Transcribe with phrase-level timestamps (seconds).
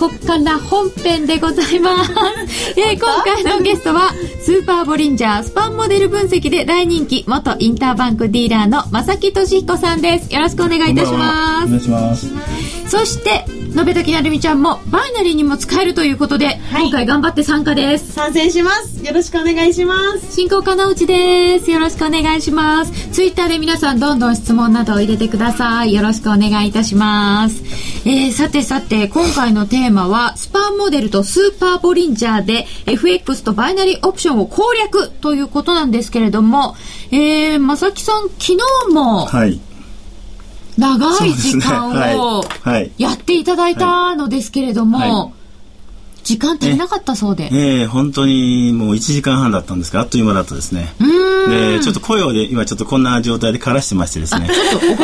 [0.00, 2.10] ここから本編でございます。
[2.74, 10.32] えー、今回のゲストは、スーパーボリンジャースパンモデル分析で大人気、元インターバンクディーラーの正木俊彦さんです。
[10.32, 11.66] よろしくお願いいたします。
[11.66, 12.30] お願いします。
[12.86, 13.44] そして、
[13.74, 18.12] のべときなるみちゃんもバイナリーにも使えるということで、はい、今回頑張って参加です。
[18.12, 19.04] 参戦します。
[19.04, 20.32] よろしくお願いします。
[20.32, 21.70] 進行家のうちです。
[21.70, 22.92] よろしくお願いします。
[23.10, 25.94] ツイッターで皆さんどんどん質問などを入れてください。
[25.94, 27.62] よろしくお願いいたします。
[28.04, 36.74] えー、さてさて今回のテーマはスパンモデルとスーパーボリンジャーで FX とバイナリーオプションを攻略ということなんですけれども
[37.12, 38.58] えー、まさきさん昨日
[38.92, 39.60] も、はい
[40.80, 42.42] 長い時間を
[42.96, 45.34] やっていただいたのですけれども、
[46.24, 47.50] 時間足りなかったそうで。
[47.52, 50.94] ええー、本当にもう1時間半だったんですが、あっという間だったですね。
[51.48, 54.48] で、ちょっと声をで、今ちょっとこんな状態で枯らしてましてですね。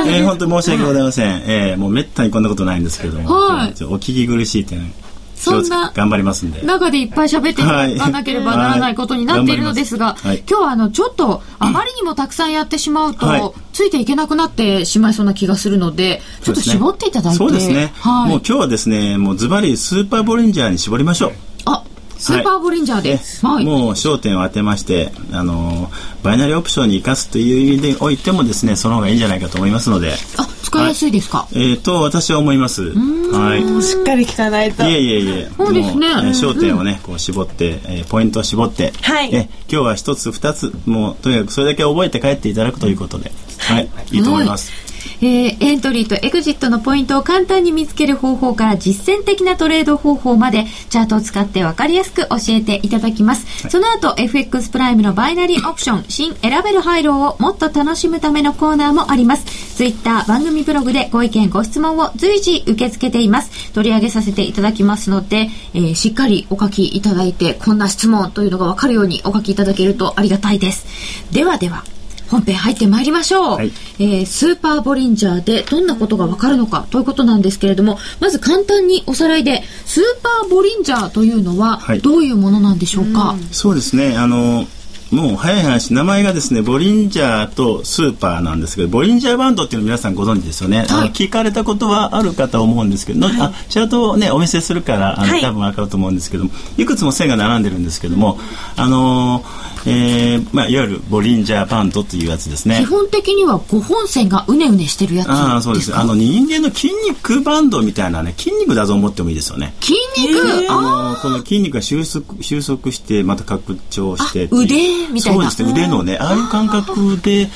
[0.07, 1.43] えー、本当に申し訳ございません。
[1.47, 4.93] ええー、もうめったにこんなことないんですけれども、はい、お聞き苦しい点、
[5.37, 6.63] そんな頑張りますんで。
[6.63, 7.99] 中でいっぱい喋ってい。
[7.99, 17.39] かなければならないことになっているのですが、はい、今日はあのちょっとあまりにもたくさんやってしまうと、はい、ついていけなくなってしまいそうな気がするのでちょっと絞っていただいて。
[17.39, 21.33] そうですね、はい、もう今日はですねもうズバリスーパーボリンジャーに絞りましょう。
[21.67, 21.85] あ
[22.19, 25.91] スーパーボリンジャーで、はい、もう焦点を当てまして、あの
[26.23, 30.15] バイナリーオプションに生かすという意味でおいてもですねその方がいいんじゃないかと思いますので。
[30.39, 32.93] あ使いやすいですか、はい、えっ、ー、と私は思います。
[32.93, 33.83] はい。
[33.83, 34.83] しっかり聞かないと。
[34.83, 35.49] いえいえいえ。
[35.57, 44.19] そうですね、えー、焦点をねこう絞って、えー、ポイントを絞って、はい、え今日は一つ二つもうとにかくそれだけ覚えて帰っていただくということで、はい、い。
[44.19, 44.73] いと思います、
[45.21, 59.45] えー、エントリーとエグジットのポイントを簡単に見つける方法から実践的なトレード方法までチャートを使って分かりやすく教えていただきます、はい、その後 FX プライムのバイナリーオプション新選べる廃炉をもっと楽しむためのコーナーもあります。
[59.77, 63.73] ツイッター番組ブログでご意見ご質問を随時受け付けています。
[63.73, 70.87] 取り上げさせていただきますので、えー、しっかりお書きいただいてこんな質問というのが分かるようにお書きいただけるとありがたいです。
[71.31, 71.85] ではでは
[72.31, 84.17] 本編入ってまいりましょう、はい、えー、スーパーボリンジャーでどんなことがわかるのかということなんですけれどもまず簡単におさらいでスーパーボリンジャーというのはどういうものなんでしょうか、はい、うそうですね。
[84.17, 84.67] あの
[85.11, 98.39] もう早い話名前がですねボリンジャーとスーパーなんですけどボリンジャーバンドっていうの皆さんご存知ですよね、はい、あの聞かれたことはあるかと思うんですけど、はい、あチャートをねお見せするからあの、はい、多分分かると思うんですけどもいくつも線が並んでるんですけども
[98.77, 102.79] あのーえーまあ、いわゆるボリンジャーバンドというやつですね。
[102.79, 105.97] 基本的には5本線がうねうねしてるやつあそうです。
[105.97, 109.75] あの人間の筋肉バンドみたいなね筋肉だと思ってもいいですよね。
[109.81, 115.51] 筋肉、えー、あのこの筋肉が収束収束してまた拡張して腕みたいな。
[115.51, 115.83] そうですね。
[115.83, 117.49] 腕のねああいう感覚で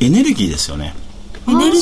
[0.00, 0.94] エネルギーですよね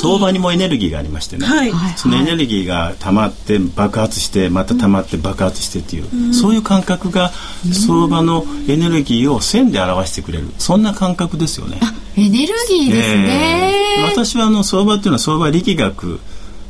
[0.00, 7.30] 相場にもエネルギーがありましてね、はい、そのエネルギーが溜まって爆発してまた溜まって爆発してっていう、うん、そういう感覚が
[7.72, 10.48] 相場のエネルギーを線で表してくれる。
[10.58, 11.78] そんな感覚ですよね。
[12.16, 16.20] エネルギーですね、えー、私はあの相場っていうのは相場力学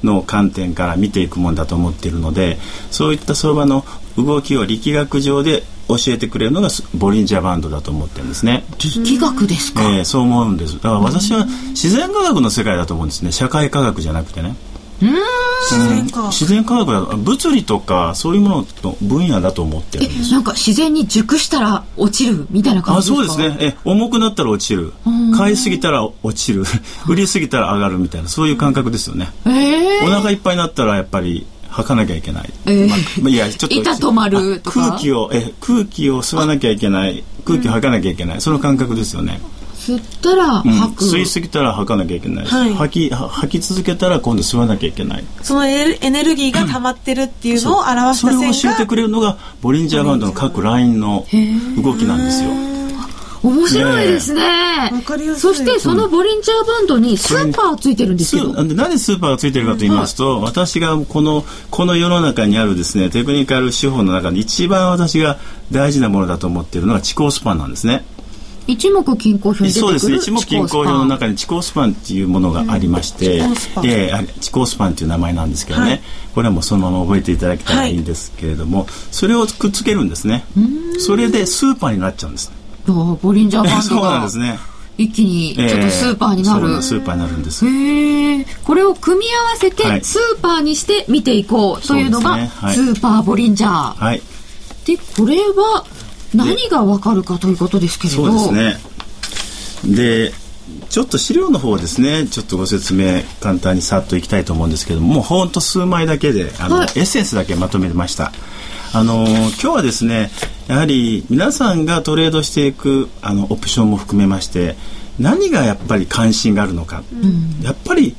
[0.05, 2.59] の観点から見ていくもんだと思っているので
[2.91, 3.85] そういった相場の
[4.17, 8.65] 動きを力学上で教えてくれるのがボリンジャーバンドだと思ってるんですね。
[8.79, 10.75] 力学ですか、えー、そう思うんです。
[10.75, 13.33] だから私は自然科学の世界だと思うんですね。
[13.33, 14.57] 社会科学じゃなくてね。
[15.03, 16.31] 自然科学。
[16.31, 17.17] 自然科学だ。
[17.17, 20.31] 物理とかそういうものの分野だと思ってるんです。
[20.31, 23.25] なんか自然に熟したら落ちるみたいな感じですか？
[23.25, 23.67] あそうですね。
[23.75, 24.93] え重くなったら落ちる。
[25.37, 26.63] 買いすぎたら落ちる。
[27.09, 32.53] 売りすぎたら上がるみたいなそういう感覚ですよね、えー、お腹いっぱいになったらやっぱり吐かなきゃいけない。
[32.67, 32.97] えー、ま
[33.27, 33.75] あ、いや、ちょっと。
[33.75, 34.81] 板止まるとか？
[34.91, 37.25] 空気を、え、空気を吸わなきゃいけない。
[37.45, 38.41] 空気を吐かなきゃいけない。
[38.41, 39.41] その感覚ですよね。
[39.75, 51.27] 吸ったら吐く、うん、吸いすぎたら吐かなきゃいけない、はい、吐き吐き続けたら今度吸わなきゃいけないそのエネルギーが溜まってるっていうのを表した線が、それを教えてくれるのがボリンジャーバンドの各ラインの
[51.83, 52.51] 動きなんですよ
[53.43, 54.41] 面白いですね。
[54.41, 55.05] ね
[55.37, 58.53] そしてそのボリンジャーバンドにスーパーついてるんですよ。
[58.53, 65.39] なんでなぜスーパーがついてるかと言いますと、はい、私がこのこの世の中にあるですねテクニカル手法の中で一番私が
[65.71, 68.05] 大事なものだと思っているのが地高スパンなんですね。
[68.69, 70.17] 一目均衡表にそうですね。
[70.17, 76.01] 一目均衡表の中に地高スパンっていうものがありまして、うん、で地高スパンっていう名前なんですけどね、はい、
[76.35, 80.45] これはもうそのまま覚えていただきたらいいんですけれども、はい、それをくっつけるんですね。
[80.99, 82.53] それでスーパーになっちゃうんです
[82.87, 84.59] ボリンジャーバンドが そうなんですね。
[84.99, 87.67] 一気にちょっとスーパーになる、えー、スーパーになるんです。
[87.67, 92.39] へこれを組み合わせてスーパーにして見ていこうというのが
[92.73, 94.23] スーパーボリンジャー、はい、
[94.85, 95.85] でこれは
[96.35, 98.27] 何がわかるかということですけれど。
[98.27, 99.95] そうですね。
[99.97, 100.43] で
[100.89, 102.27] ちょっと資料の方ですね。
[102.27, 108.33] ちょっとご説明簡単にさっといきたいと思うんですけどももうほんと数枚だけであの、はい、エッセンスだけまとめました
[108.95, 110.31] あの今日はですね
[110.69, 114.77] やはり皆さんがトレードしていくあのオプションも含めまして
[115.19, 118.15] 何がやっぱり関心があるのか、うん、やっぱり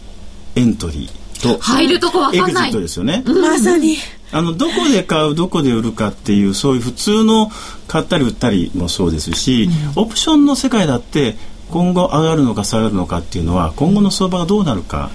[0.56, 3.98] エントリーと入るとこエグジットですよね、まさに。
[4.32, 7.52] あのどこで買うどこで売るかっていうそういう普通の
[7.88, 11.36] 買ったり売ったりもそうですし、うん、オプションの世界だって
[11.70, 15.12] 今後上がるのか下がるのかっていうのは今後の相場がどうなるか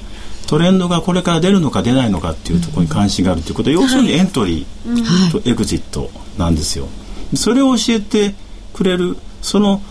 [0.48, 6.88] トレンドがこれから出るのか出ないのかっていうところに関心があるということは、要するにエントリーとエグジットなんですよ。
[7.34, 8.34] それを教えて
[8.72, 9.82] くれるその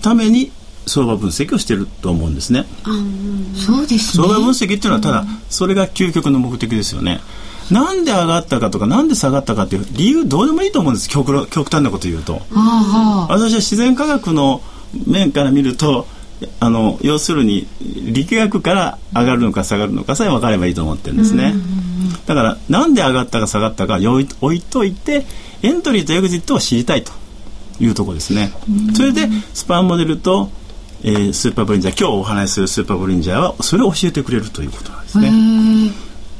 [0.00, 0.50] ために
[0.86, 2.64] 相場分析をしていると思うんですね。
[3.54, 7.20] そうです、ね、相場分析っていうのはただそれが究極の目的ですよね。
[7.70, 12.40] なんで上がったかとかなんで下がったかっていう理由どうでもいいと思うんです極極端なこと言うと。
[13.28, 14.62] 私は自然科学の
[15.06, 16.06] 面から見ると
[16.60, 17.66] あの要するに
[18.12, 21.54] 力学から上がるのか下がるのかさえ分かればいいと思ってるんですね。
[22.26, 25.26] だからなんで上がったか下がったか置いといて
[25.62, 27.12] エントリーとエグジットを知りたいと
[27.80, 28.52] いうところですね。
[28.94, 30.50] それでスパンモデルと、
[31.02, 35.28] えー、スーパーブリンジャー今日お話しするスーパーブリンジャーはそれを教えてくれるということなんですね。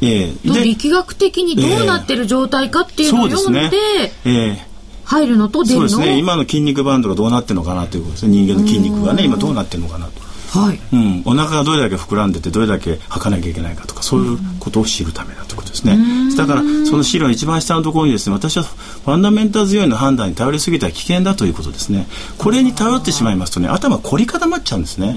[0.00, 3.80] えー、で力学的にどうなってる状態かっていうのを読んで、
[4.24, 4.67] えー、えー
[5.08, 6.18] 入るのと出るのそうですね。
[6.18, 8.32] 今の筋肉バンドがどうなってるのかなということですね。
[8.32, 10.12] 人間の筋肉がね今どうなってるのかなと。
[10.58, 10.80] はい。
[10.92, 15.98] うん、お腹がどれだけ膨らんでてどれだけ吐かなきゃいけないかとかそういうことを知るためだということですね。
[16.36, 18.34] だからその資料の一番下のところにですね。
[18.34, 22.06] 私はファンダメンタル強いの判断に頼りすぎたら危険だということですね。
[22.36, 25.16] これに頼ってしまいますとね頭凝り固まっちゃうんですね。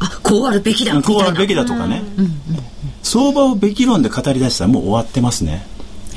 [0.00, 2.02] あこうあるべきだこうあるべきだとかね。
[3.02, 5.66] 相場をべき論で語り出したらもう終わってますね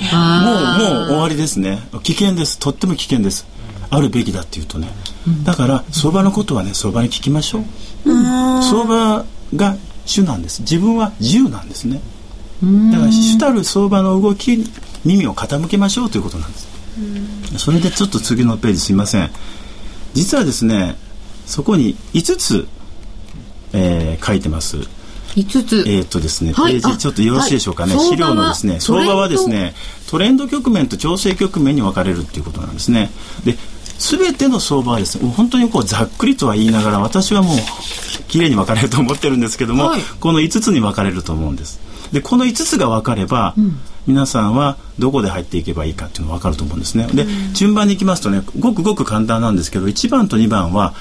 [0.01, 1.79] もうもう終わりですね。
[2.03, 2.57] 危険です。
[2.57, 3.45] とっても危険です。
[3.89, 4.89] あるべきだっていうとね、
[5.43, 7.63] だから相場のことはね相場に聞きましょう。
[8.63, 9.25] 相場
[9.55, 9.75] が
[10.05, 10.61] 主なんです。
[10.61, 12.01] 自分は自由なんですね。
[12.91, 14.65] だから主たる相場の動きに
[15.03, 16.67] 耳を傾けましょうということなんです。
[17.57, 19.29] それでちょっと次のページすいません。
[20.13, 20.95] 実はですね
[21.45, 22.67] そこに5つ、
[23.73, 24.77] えー、書いてます
[25.35, 25.83] 5つ。
[25.87, 27.95] えっ、とですね、ページちょっとよろしいでしょうかね。
[27.95, 29.73] はい、資料のですね、相場はですね、
[30.09, 33.11] トレンド局面と調整局面に分かれるっていうことなんですね。
[33.45, 33.57] で、
[33.97, 37.57] すべての相場はですね、本当にこうざっくりとは言いながら、私はもう、
[38.27, 41.79] 綺麗に分かれると思ってるんですけども、はい、この5つに分かれると思うんです。
[42.11, 47.07] で、この5つが分かれば、うん、皆さんはどこで入っていけばいいかっていうのが分かると思うんですね。
[47.13, 50.93] で、順番にいきますとね、ごくごく簡単なんですけど、1番と2番は、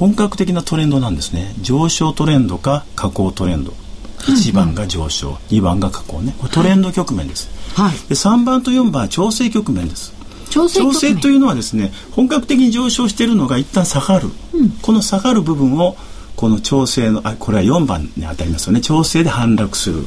[0.00, 1.52] 本格的なトレンドなんですね。
[1.60, 3.74] 上昇トレンドか下降トレンド。
[4.20, 6.34] 1番が上昇、うんうん、2番が下降ね。
[6.38, 10.14] これトレンド局面です、はい、で3番と4番は調整局面です。
[10.48, 15.96] 調整調整というのはですね本格的に上昇しているのが一旦下がる、うん、この下がる部分を
[16.34, 18.80] この調整のあこれは4番に当たりますよね。
[18.80, 20.06] 調整で反落する。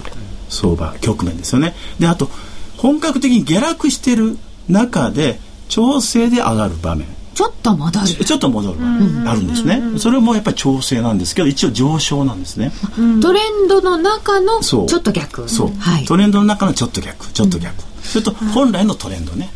[0.49, 1.75] 相場局面ですよね。
[1.99, 2.29] であと
[2.77, 8.06] 本格的に下落している中で調整で上がる場面ちょっと戻る。
[8.25, 8.77] ちょっと戻る。
[9.25, 9.81] あるんですね。
[9.97, 12.71] それもやっぱり調整なんですけど一応上昇なんですね。
[13.21, 15.50] トレンドの中のちょっと逆。
[15.50, 17.27] そう、はい、トレンドの中のちょっと逆。
[17.31, 19.51] ちょっと逆、それと本来のトレンドね、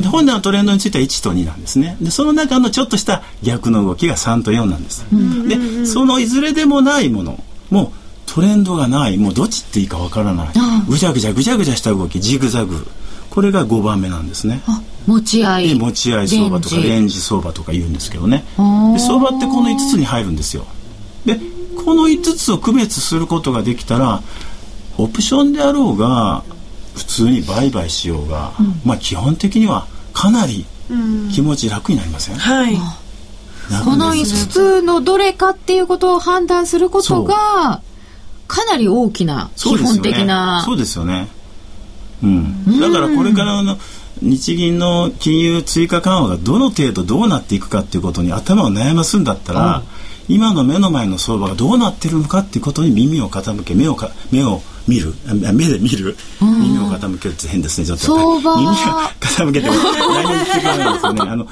[0.00, 1.96] で本来のトレンドについては1と2なんですね。
[2.00, 5.04] でその中のちょっとした逆の動きが3と4なんです、
[5.48, 9.16] でそのいずれでもないものもうトレンドがない。
[9.18, 10.48] もうどっちっていいかわからない。
[10.88, 12.86] ぐちゃぐちゃぐちゃぐちゃした動きジグザグ。
[13.30, 14.62] これが5番目なんですね
[15.06, 17.20] 持ち合い持ち合い相場とかレンジ。
[17.20, 18.44] 相場とか言うんですけどね。
[18.92, 20.66] で相場ってこの5つに入るんですよ。
[21.24, 21.38] で
[21.84, 24.22] この5つを区別することができたら
[24.96, 26.44] オプションであろうが
[26.94, 30.64] 普通に売買しようが、うん、まあ基本的にはかなり
[31.32, 32.76] 気持ち楽になりません、うん、はい
[33.84, 37.82] この5つのどれかっていうことを判断することが
[38.46, 40.62] かなり大きな基本的な。
[40.64, 41.28] そうですよね。
[42.22, 43.78] うん、だからこれからの
[44.22, 49.82] 日銀の金融追加緩和がどの程度どうなっていくかっていうことに頭を悩ますんだったら、
[50.28, 58.56] 今の目の前の相場がどうなってるのかっていうことに耳を傾け目をか目を見る目で見る、耳を傾けるって変ですねちょっと。
[58.56, 61.20] 耳が傾けて 何も言ってくれないですよね。
[61.22, 61.46] あの、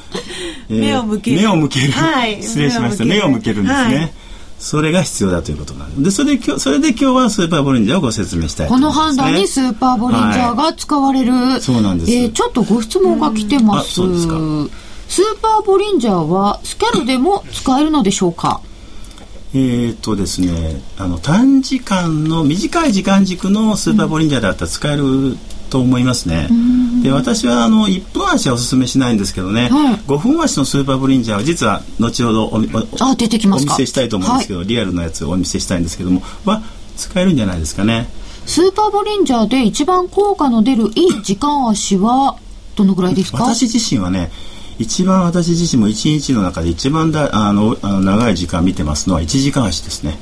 [0.68, 1.36] えー、目を向ける。
[1.40, 3.04] 目を向ける、はい、失礼しました。
[3.04, 4.12] 目を向けるんですね、はい
[4.62, 11.32] それが必要だということなんで、それで今日、それで今日はスーパーボリンジャーをご説明したいね、この判断にスーパーボリンジャーが使われる。
[11.32, 12.12] はい、そうなんです。
[12.12, 13.94] えー、ちょっとご質問が来てます。
[13.94, 14.34] そうですか。
[15.08, 18.60] スーパーボリンジャーはスキャルでも使えるのでしょうか？
[19.54, 25.36] えっとですね、あの短時間の短い時間軸のスーパーボリンジャーだったら使える
[25.72, 26.48] と思いますね。
[27.02, 32.60] で私はあの1分足はおすすめしないんですけどね、はい、5分足のスーパーブリンジャーは実は後ほどお
[33.00, 36.62] あ出てきますお見せしたいと思うんですけど、はい、リアルなやつをお見せしたいんですけどもは
[36.96, 38.06] 使えるんじゃないですかね。
[38.44, 42.36] スーパーボリンジャーで一番効果の出るいい時間足は
[42.76, 43.38] どのぐらいですか？
[43.38, 44.30] 私自身はね
[44.78, 50.18] 一番私自身も一日の中で一番だあのあの長い時間見てますのは1時間足ですね。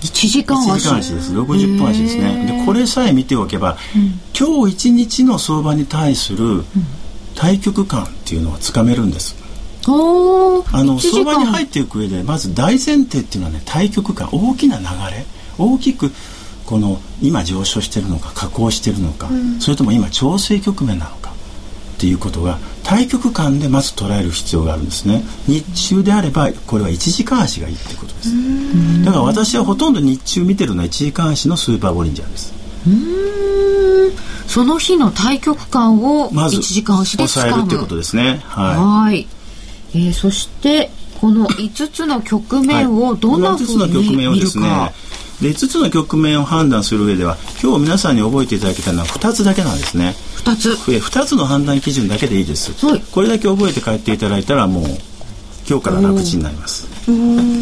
[0.00, 1.32] 1時間足 ,1 時間足です。
[1.34, 2.58] 60分足ですね。
[2.60, 6.64] でこれさえ見ておけば、うん、今日一日の相場に対する
[7.34, 9.36] 対局感っていうのはつかめるんです、
[9.88, 15.24] うん、あの相場に入っていく上でまず大前提っていうのはね対局感大きな流れ。
[15.58, 16.10] 大きく
[16.64, 21.29] この今上昇してるのか下降してるのか、うん、それとも今調整局面なのか
[22.00, 25.22] っていうことが対極感でまず捉える必要があるんですね。
[25.46, 29.04] 日中であればこれは1時間足がいいってことです。
[29.04, 32.54] だから私はほとんど日中見てるのは1時間足のスーパーボリンジャーです。
[34.48, 38.40] その日の対極感を1時間足で抑えるっていうことですね。
[38.44, 39.12] はい。
[39.12, 39.28] はい。
[39.92, 40.90] えー、そして
[41.20, 44.96] この5つの局面をどんなふうに見るか、はいで
[45.40, 50.14] 5つの局面を判断する上では今日皆さんに覚えていただきたいのは2つだけなんですね。
[50.44, 50.70] 2つ。
[50.72, 54.84] 2つの判断基準だけでいいです、はい、これだけ覚えて帰っていただいたらもう
[55.68, 56.89] 今日から楽ちになります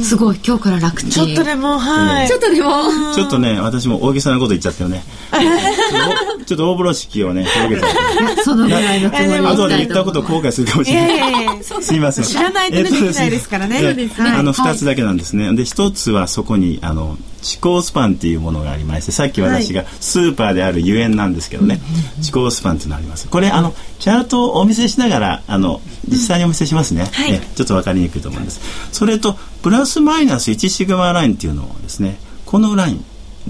[0.04, 3.14] すごい今日から楽ちちょっとでもはい、ちょっとでも。
[3.14, 5.02] ちょっとね私も大げさなこと言っちゃったよね。
[6.46, 11.58] ちょっと大風呂敷をね広げちゃったそのぐらいのつもり後で言ったことを後悔するかもしれない。
[11.62, 12.24] すいません。
[12.24, 13.78] 知らないとできないですからね、
[14.18, 15.52] あの2つだけなんですね。
[15.54, 21.80] で1つはそこにあの地高スパンっていうものがありましてさっき私がスーパーであるゆえんなんですけどね、
[22.20, 23.28] 地高スパンっていうのがあります。
[23.28, 28.60] これあのチャートをお見せしながらあの実際にお見せしますね、はい、ちょっと分かりにくいと思うんです。
[28.92, 29.27] それと
[29.62, 33.04] プラスマイナス1シグマラインっていうのをですねこのライン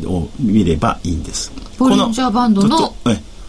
[0.06, 1.52] を見ればいいんです。
[1.78, 2.94] ボリンジャーバンドの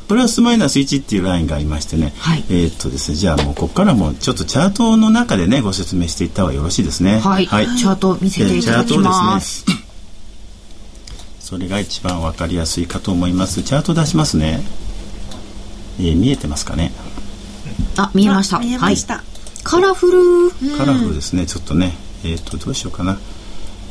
[0.08, 7.20] プラスマイナス1っていうラインがありましてね、はい、えー、っとですねじゃあもうここからもちょっとチャートの中でねご説明していった方がよろしいですね。
[7.20, 9.76] はい、はい、チャート見せていただきます、えー、
[11.40, 13.62] それが一番わかりやすいかと思います。
[13.62, 14.62] チャート出しますね、
[16.00, 16.92] えー、見えてますかね？
[17.98, 18.58] あ見えました。
[18.58, 19.24] 見えました、はい、
[19.64, 20.76] カラフル。
[20.76, 23.18] カラフルですねちょっとねえっ、とどうしようかな。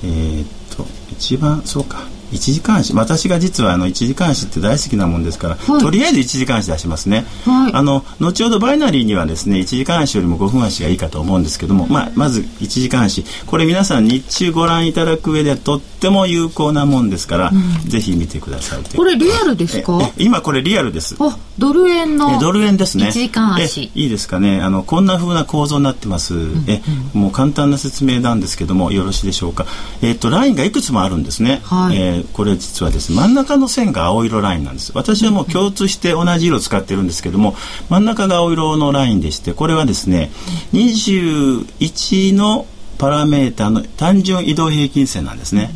[0.05, 2.18] えっ、と一番そうか。
[2.33, 2.93] 1時間足。
[2.95, 13.25] 私が実はあの1時間足って大好きなもんですから、はい、とりあえず1時間足出しますね、はい、あの後ほどバイナリーにはですね1時間足よりも5分足がいいかと思うんですけども、まあ、まず1時間足。
[13.47, 19.99] これ皆さん日中ご覧いただく上でとっても有効なもんですから、うん、ぜひ見てくださいこれリアルですか？
[20.19, 21.17] 今これリアルです。
[21.59, 23.09] ドル円のドル円ですね。
[23.09, 24.61] 1時いいですかね？
[24.61, 26.83] あのこんな風な構造になってます、うん、え
[27.15, 29.67] もう簡単な説明なんですけどもよろしいでしょうか？
[30.03, 37.55] えっ、とラインがいくつもあるんですね、はい、えー、これ実はです真ん中の線が青色ラインなんです私はもう共通して同じ色を使ってるんですけども
[37.89, 40.31] 真ん中が青色のラインでしてこれはですね
[40.73, 42.67] 21の
[42.99, 45.71] パラメータの単純移動平均線なんですね。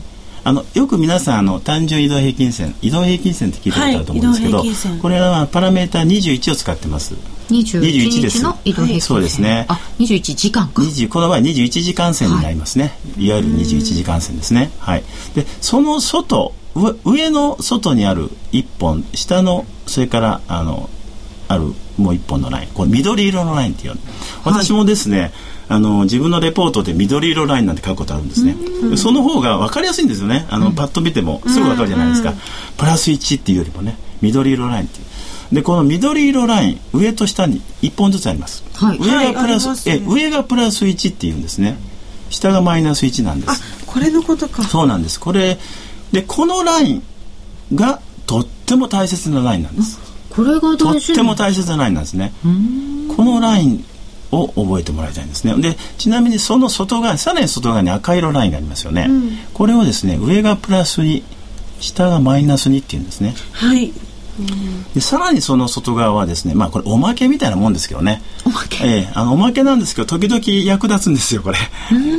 [0.45, 7.15] あのよく皆さんあの単純移動平均線移動平均線って聞いたことあると思うんですけど、はい、これはパラメータ21を使ってます。
[7.53, 9.67] 21日の移動平均線、はい、そうですね。
[9.69, 10.83] あ、21時間か。
[11.11, 12.85] この場合21時間線になりますね。
[13.17, 14.71] はい、いわゆる21時間線ですね。
[14.79, 15.05] はい。
[15.35, 16.55] でその外
[17.05, 20.89] 上の外にある一本下のそれからあの
[21.49, 22.69] あるもう一本のライン。
[22.71, 23.95] これ緑色のラインっていう
[24.45, 25.33] 私もですね、はい、
[25.69, 28.57] あの自分のレポートで緑色ラインなんて書くことあるんですね。
[28.97, 30.47] その方が分かりやすいんですよね。
[30.51, 32.33] あの、パッと見てもすぐ分かるじゃないですか。
[32.79, 35.05] プラス1っていうよりもね緑色ラインっていう
[35.53, 41.77] でこの緑色ライン上と下に1本ずつあります、はい、上がプラス、はい、え上がプラス1っていうんですね。
[42.31, 43.87] 下がマイナス1なんです。
[43.87, 44.63] これのことか。
[44.63, 45.21] そうなんです。
[45.21, 45.59] これ
[46.13, 47.03] でこのライン
[47.75, 50.01] がとっても大切なラインなんです。
[50.31, 52.33] これがとっても大切なラインなんですね。
[53.15, 53.85] このライン
[54.31, 55.55] を覚えてもらいたいんですね。
[55.61, 61.23] でちなみにその外側さらに外側に赤色ラインがありますよね、うん、これをですね上がプラス2
[61.81, 63.35] 下がマイナス2っていうんですね。
[63.53, 63.93] はい
[64.95, 68.23] でさらにその外側はですねまあこれおまけみたいなもんですけどね。
[68.47, 71.59] おまけ、えー、あのおまけなんですけど時々役立つんですよこれ、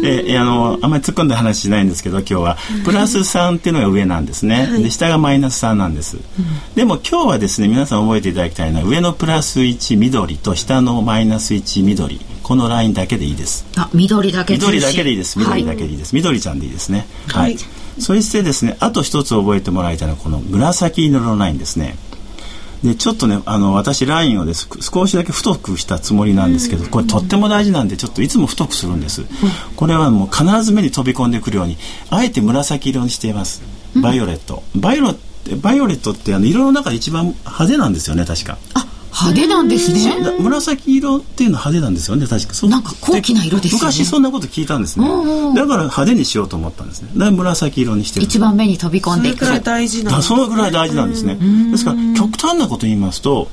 [0.04, 2.58] えー、あのあんまり突っ込んだ話しないんですけど今日は。
[2.86, 6.24] プラス3っていうのが上なんですね、はい、で下がマイナス3なんです、うん、
[6.76, 12.22] でも今日はですね皆さん覚えていただきたいのは上のプラス1緑と下のマイナス1緑。
[12.44, 13.66] このラインだけでいいです。
[13.78, 15.40] あ緑だけ緑だけでいいです。
[15.40, 17.08] 緑だけでいいです、はい、緑ちゃんでいいですね。
[17.28, 17.58] はい、はい。
[18.00, 21.96] そしてですねあと一つ覚えてもらいたいのはこの紫色のラインですね
[22.84, 29.24] でちょっとねあの私ラインをです少しだけ太くしたつもりなんですけどこれとっても大事なんでちょっといつも太くするんです、
[29.76, 31.78] これはもう必ず目に飛び込んでくるように
[32.10, 33.62] あえて紫色にしています。
[34.02, 38.58] バイオレット、バイオレッでバイオレットってあの色の中で一番派手なんですよね確か。
[38.74, 38.83] あ
[39.14, 40.24] 派手なんですね。
[40.24, 42.54] だ紫色っていうのは派手なんですよね確か。
[42.56, 42.70] そう。
[42.70, 43.86] なんか高貴な色ですよね。
[43.86, 45.08] 昔そんなこと聞いたんですね。
[45.08, 47.10] うんうんだから派手にしようと思ったんですね。
[47.14, 48.26] だから紫色にしてる。
[48.26, 49.46] 一番目に飛び込んでいく。
[49.46, 51.38] それくらい大事なだそのぐらい大事なんですね。
[51.72, 53.50] ですから極端なこと言いますと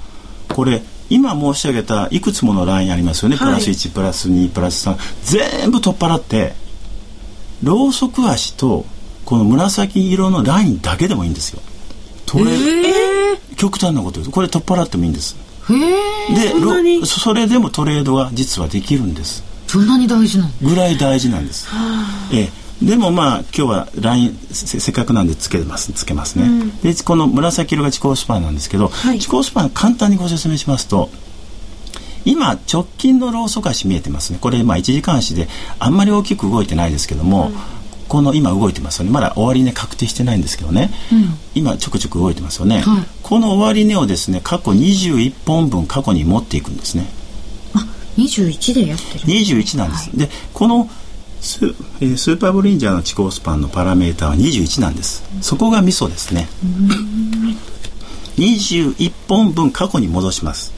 [0.49, 3.49] これ今申し上げたいくつものラインありますよね、はい。
[3.49, 6.55] プラス1プラス2プラス3全部取っ払って
[7.63, 8.87] ろうそく足と
[9.27, 11.61] この紫色のラインだけでもいいんですよ。
[12.27, 14.31] 取れへ極端なこと言うと。
[14.31, 15.37] これ取っ払ってもいいんです
[15.71, 19.45] でそれでもトレードは実はできるんです。
[19.67, 20.51] そんなに大事なの？
[20.63, 21.69] ぐらい大事なんです。
[22.33, 22.49] え
[22.83, 22.85] え。
[22.85, 29.19] でもまあ今日はラインせせっかくなんでつけますつけますね、でこの紫色が地高スパンなんですけど、はい。
[29.19, 31.11] 地高スパン簡単にご説明しますと
[32.25, 34.39] 今直近のローソク足見えてますね。
[34.41, 35.47] これまあ1時間足で
[35.79, 37.51] あんまり大きく動いてないですけども、
[38.11, 39.13] この今動いてますよね。
[39.13, 40.91] まだ終値確定してないんですけどね、
[41.55, 43.07] 今ちょくちょく動いてますよね、はい。
[43.23, 47.07] この終値をですね過去21本分過去に持っていくんですね。
[47.73, 47.87] あ
[48.19, 50.91] 21でやってる21なんです、でこの
[51.41, 51.65] ス,、
[52.01, 55.23] えースーパーボリンジャーの地高スパンのパラメータは21なんです。
[55.41, 56.49] そこがミソですね。
[58.39, 60.73] 21本分過去に戻します。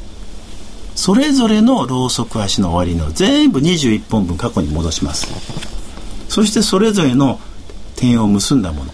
[0.95, 5.27] それぞれのローソク足の終わりの全部21本分過去に戻します
[6.33, 7.39] そしてそれぞれの
[7.95, 8.93] 点を結んだもの、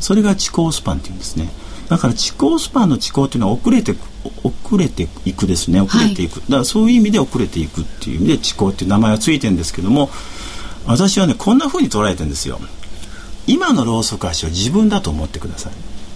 [0.00, 1.48] それが地高スパンっていうんですね。
[1.88, 3.94] だから地高スパンの地高っていうのは遅れて
[4.42, 5.80] 遅れていくですね。
[5.80, 10.10] 遅れていく、だからそういう意味で遅れていくっていう意味で地高っていう名前がついてるんですけども
[10.84, 12.58] 私はねこんな風に捉えてるんですよ。
[13.46, 15.72] 今のローソク足を自分だと思ってください。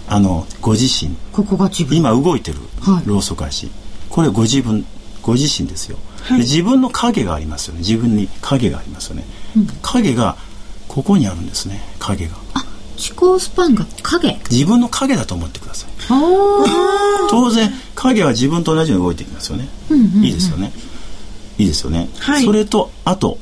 [0.09, 1.15] あのご自身。
[1.31, 1.97] ここが自分。
[1.97, 3.07] 今動いてるはい。
[3.07, 3.69] ローソク足、
[4.09, 4.85] これご自分
[5.21, 6.39] ご自身ですよ、はい。
[6.39, 7.79] で自分の影がありますよね。
[7.79, 9.25] 自分に影がありますよね、
[9.81, 10.37] 影が
[10.87, 12.35] ここにあるんですね影が。
[12.53, 12.65] あ
[12.97, 14.39] 地高スパンが影。
[14.49, 15.89] 自分の影だと思ってください。
[16.09, 19.67] あ当然影は自分と同じように動いていきますよね、
[20.23, 20.71] いいですよね。
[21.57, 22.43] いいですよね、はい。
[22.43, 23.37] それとあと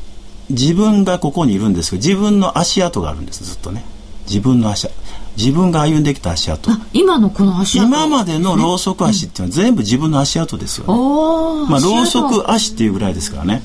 [0.49, 3.85] 自分がここにいるんですけど自分の足跡があるんですずっとね。
[4.27, 4.89] 自分の足
[5.37, 6.71] 自分が歩んできた足跡。
[6.71, 7.87] あ今のこの足跡。
[7.87, 13.61] 今までのろうそく足っていうのは全部自分の足跡ですよね、おーまあ、ろうそく足っていうぐらいですからね。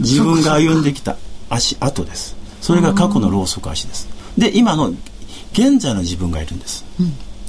[0.00, 1.16] 自分が歩んできた
[1.48, 4.08] 足跡ですそれが過去のろうそく足です。
[4.38, 4.94] で今の
[5.52, 6.86] 現在の自分がいるんです、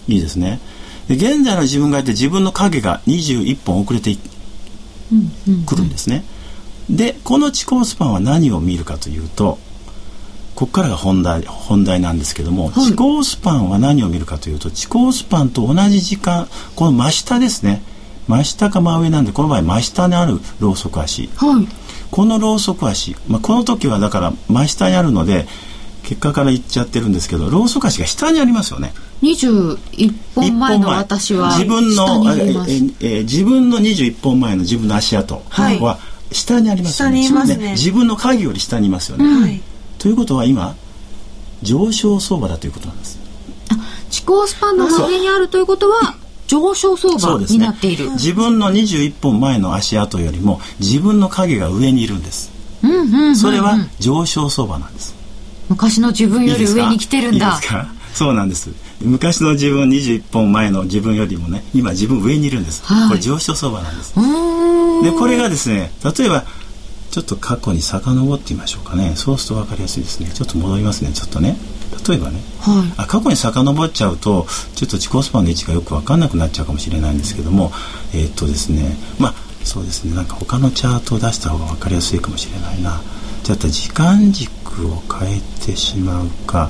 [0.10, 0.60] いいですね。
[1.08, 4.18] で現在の自分がいて自分の影が21本遅れてい
[5.66, 6.26] くるんですね、
[6.90, 9.60] でこの地高スパンは何を見るかというと
[10.56, 12.86] ここからが本題本題なんですけども、はい。
[12.88, 17.82] 地高スパンは何を見るかというと地高スパンと同じ時間この真下ですね。
[18.28, 21.30] 真下か真上なんでこの場合真下にあるろうそく足。
[21.36, 21.68] はい
[22.14, 25.48] このろうそく足、まあ、この時はだから真下にあるので
[26.04, 28.94] 結果から言っちゃってるんですけどろうそく足が下にありますよね。
[29.24, 32.54] 21本前の私は自分下のえ
[33.02, 35.80] ええ自分の21本前の自分の足跡はい。
[35.80, 35.98] は
[36.32, 37.72] 下にありますよね,、下にいますね。
[37.72, 39.60] 自分の影より下にいますよね、はい。
[39.98, 40.76] ということは今
[41.64, 43.18] 上昇相場だということなんです。
[44.12, 46.16] 地高スパンの上にあるということは
[46.54, 52.52] 上昇相場になっている、自分の21本前の足跡よりも自分の影が上にいるんです。
[52.84, 53.36] うんうんうんうん。
[53.36, 55.16] それは上昇相場なんです。
[55.70, 57.56] 昔の自分より上に来てるんだ。
[57.56, 57.88] いいですか？
[58.14, 58.70] そうなんです。
[59.02, 63.08] 昔の自分21本前の自分よりもね今自分上にいるんです、はい。
[63.10, 64.14] これ上昇相場なんです。
[64.16, 64.22] で
[65.12, 66.44] これがですね例えば
[67.10, 69.14] ちょっと過去に遡ってみましょうかね。
[69.16, 70.30] そうすると分かりやすいですね。
[70.34, 71.12] ちょっと戻りますね。
[71.14, 71.58] ちょっとね
[72.08, 72.94] 例えばねはい。
[72.98, 77.72] あ過去に遡っちゃうとちょっと自己スパンの位置がよく分かんなくなっちゃうかもしれないんですけども
[78.14, 83.02] えーっとですねまあそうですねなんか他のチャートを出した方が分かりやすいかもしれないな。
[83.44, 86.70] じゃあ時間軸を変えてしまうか。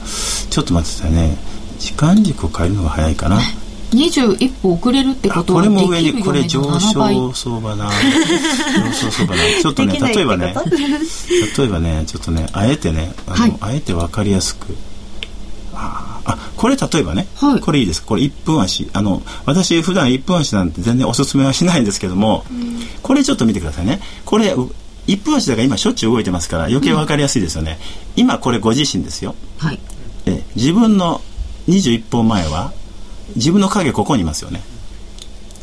[0.49, 1.37] ちょっと待ってくださいね。
[1.79, 3.39] 時間軸を変えるのが早いかな。
[3.91, 7.89] 21歩遅れるってことはあこれも上できるよねにこれ上7倍昇相場な。
[7.89, 9.41] 上昇相場な。
[9.61, 10.55] ちょっとね例えばね。
[11.57, 13.57] 例えばねちょっとねあえてねあの、はい。
[13.61, 14.75] あえて分かりやすく
[15.73, 17.59] ああこれ例えばね、はい。
[17.59, 18.03] これいいです。
[18.03, 18.89] これ1分足。
[18.93, 22.45] あの私普段1分足なんて全然おすすめはしないんですけども、
[23.01, 23.99] これちょっと見てくださいね。
[24.25, 24.69] これう
[25.07, 27.79] 1分足だから今しょっちゅう動いてますから余計分かりやすいですよね、
[28.15, 29.35] 今これご自身ですよ。
[29.57, 29.79] はい。
[30.25, 31.21] え自分の
[31.67, 32.71] 21本前は
[33.35, 34.61] 自分の影ここにいますよね。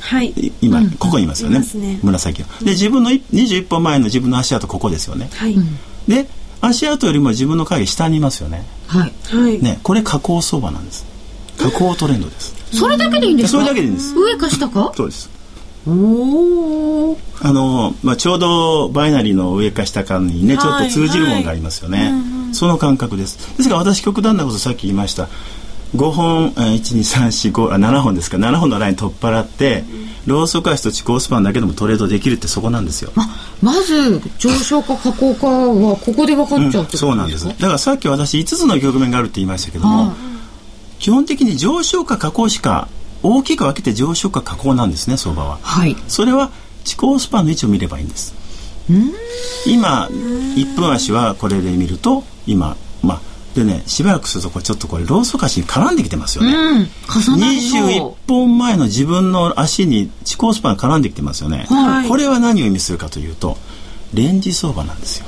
[0.01, 0.31] はい。
[0.31, 1.61] い今、ここにいますよね。
[1.75, 2.01] ね。
[2.03, 5.31] 紫がで自分のい21本前の自分の足跡ここですよね。
[5.35, 5.57] はい。
[6.09, 6.27] で
[6.61, 8.65] 足跡よりも自分の影下にいますよね。
[8.87, 9.13] はい。
[9.35, 9.63] はい。
[9.63, 11.07] ねこれ下降相場なんです。
[11.59, 12.55] 下降トレンドです。
[12.77, 13.59] それだけでいいんですか？
[13.59, 14.15] それだけでいいんです。
[14.15, 14.93] 上か下か？
[14.95, 15.31] そうです。
[15.87, 15.93] お
[17.13, 22.13] おあの、まあ、ちょうどバイナリーの上か下かにねちょっと通じるものがありますよね、
[22.53, 23.57] その感覚です。
[23.57, 25.29] ですから私極端なことさっき言いました
[25.95, 28.37] 5本12345あ7本ですか。
[28.37, 29.85] 7本のライン取っ払って、
[30.27, 33.13] ローソク足と地高スパンだけでもトレードできるってそこなんですよ。
[33.17, 33.29] あ
[33.61, 37.47] まず上昇か下降かはここで分かっちゃううん、そうなんです。
[37.47, 40.13] だからさっき私5つの局面があるって言いましたけども、
[40.99, 42.89] 基本的に上昇か下降しか
[43.23, 45.59] 大きく分けて上昇か下降なんですね相場は。
[45.63, 46.51] はい、それは
[46.85, 48.35] 地高スパンの位置を見ればいいんです。
[49.67, 52.77] 今1分足はこれで見ると今まあ
[53.55, 63.57] でねしばらくするとこれちょっとこれローソク足に絡んできてますよね、うん、21本前の自分の足に地高スパン絡んできてますよね、はい、これは何を意味するかというと
[64.15, 65.27] レンジ相場なんですよ。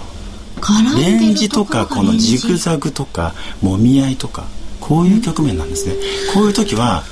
[0.96, 4.44] レンジとかこのジグザグとかもみ合いとか
[4.80, 5.94] こういう局面なんですね、
[6.34, 7.04] こういう時は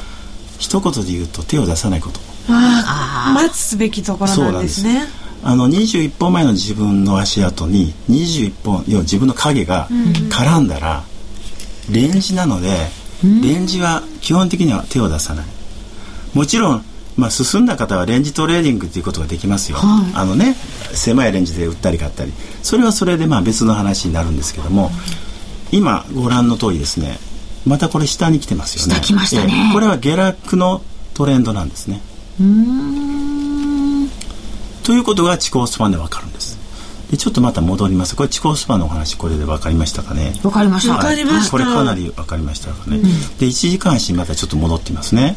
[0.59, 2.21] 一言で言うと手を出さないこと。
[2.49, 5.07] ああ待つべきところなんですね
[5.43, 9.89] あの21本前の自分の足跡に21本要は自分の影が
[10.29, 11.05] 絡んだら、
[11.89, 12.69] うん、レンジなので、
[13.25, 15.47] うん、レンジは基本的には手を出さない。
[16.35, 16.85] もちろん、
[17.17, 20.55] まあ、進んだ方はレンジトレーディングということができますよ、はい、あのね
[20.93, 22.33] 狭いレンジで売ったり買ったり。
[22.63, 24.91] それはそれでまあ別の話になるんですけども、
[25.73, 27.19] 今ご覧の通りですね
[27.67, 29.01] またこれ下に来てますよね。
[29.01, 29.71] 下来ましたね。
[29.73, 30.83] これは下落の
[31.15, 32.01] トレンドなんですね
[34.91, 36.59] ということが地高スパンでわかるんです。
[37.13, 38.17] でちょっとまた戻ります。
[38.17, 40.33] これ地高スパンのお話これで分かりましたかね？
[40.43, 41.17] 分かりました、はい、
[41.49, 43.09] これかなり分かりましたかね、うん、で
[43.47, 45.37] 1時間足またちょっと戻ってますね。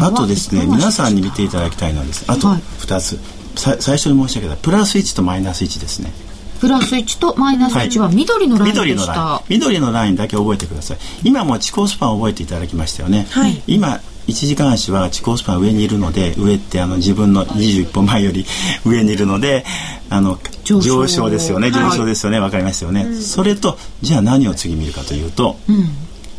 [0.00, 2.26] あとですね皆さんに見ていただきたいのはです。
[2.28, 3.18] あと2つ、
[3.66, 6.12] はい、最初に申し上げたプラス1とマイナス1ですね。
[6.60, 10.98] プラス1とマイナス1は緑のラインでした、はい、緑のラインだけ覚えてください。
[11.24, 18.46] 今も地高スパン覚えていただきましたよね、はい、今1時間足は地高スパン上にいるので上ってあの自分の21本前より
[18.84, 19.64] 上にいるので
[20.10, 21.70] あの上昇ですよね。
[21.70, 25.90] 上昇ですよね、はい、分かりますよね、うん、それとじゃあ何を次見るかというと、うん、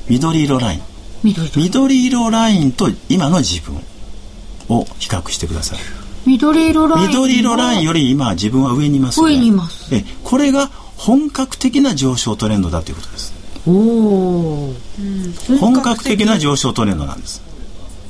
[0.08, 0.82] 緑色ライン。
[1.24, 2.30] 緑色。
[2.30, 3.76] ラインと今の自分
[4.70, 5.80] を比較してください。
[6.26, 9.36] 緑色ライン緑色ラインより今自分は上にいますよね。
[9.36, 9.88] 上にいます。
[9.92, 13.34] えこれが本格的な上昇トレンドだということです。
[13.68, 14.74] おお、
[15.60, 17.42] 本格的な上昇トレンドなんです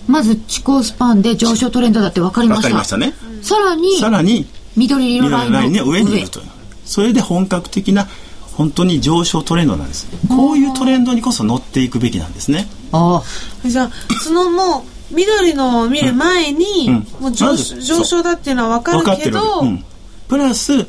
[0.07, 2.61] まず地高スパンで上昇トレンドだって分かりました。
[2.61, 3.13] 分かりましたね。
[3.41, 6.03] さらにさらに緑色ラインの上。
[6.03, 6.45] にいるという。
[6.85, 8.07] それで本格的な
[8.53, 10.07] 本当に上昇トレンドなんです。
[10.29, 12.67] こういうトレンドにこそ乗っていくべきなんですね。
[12.91, 13.23] あ
[13.63, 13.67] あ。
[13.67, 13.91] じゃあ
[14.23, 19.83] そのもう緑のを見る前に、うん、もう上,、上昇だっていうのは分かるけど、うん、
[20.27, 20.87] プラス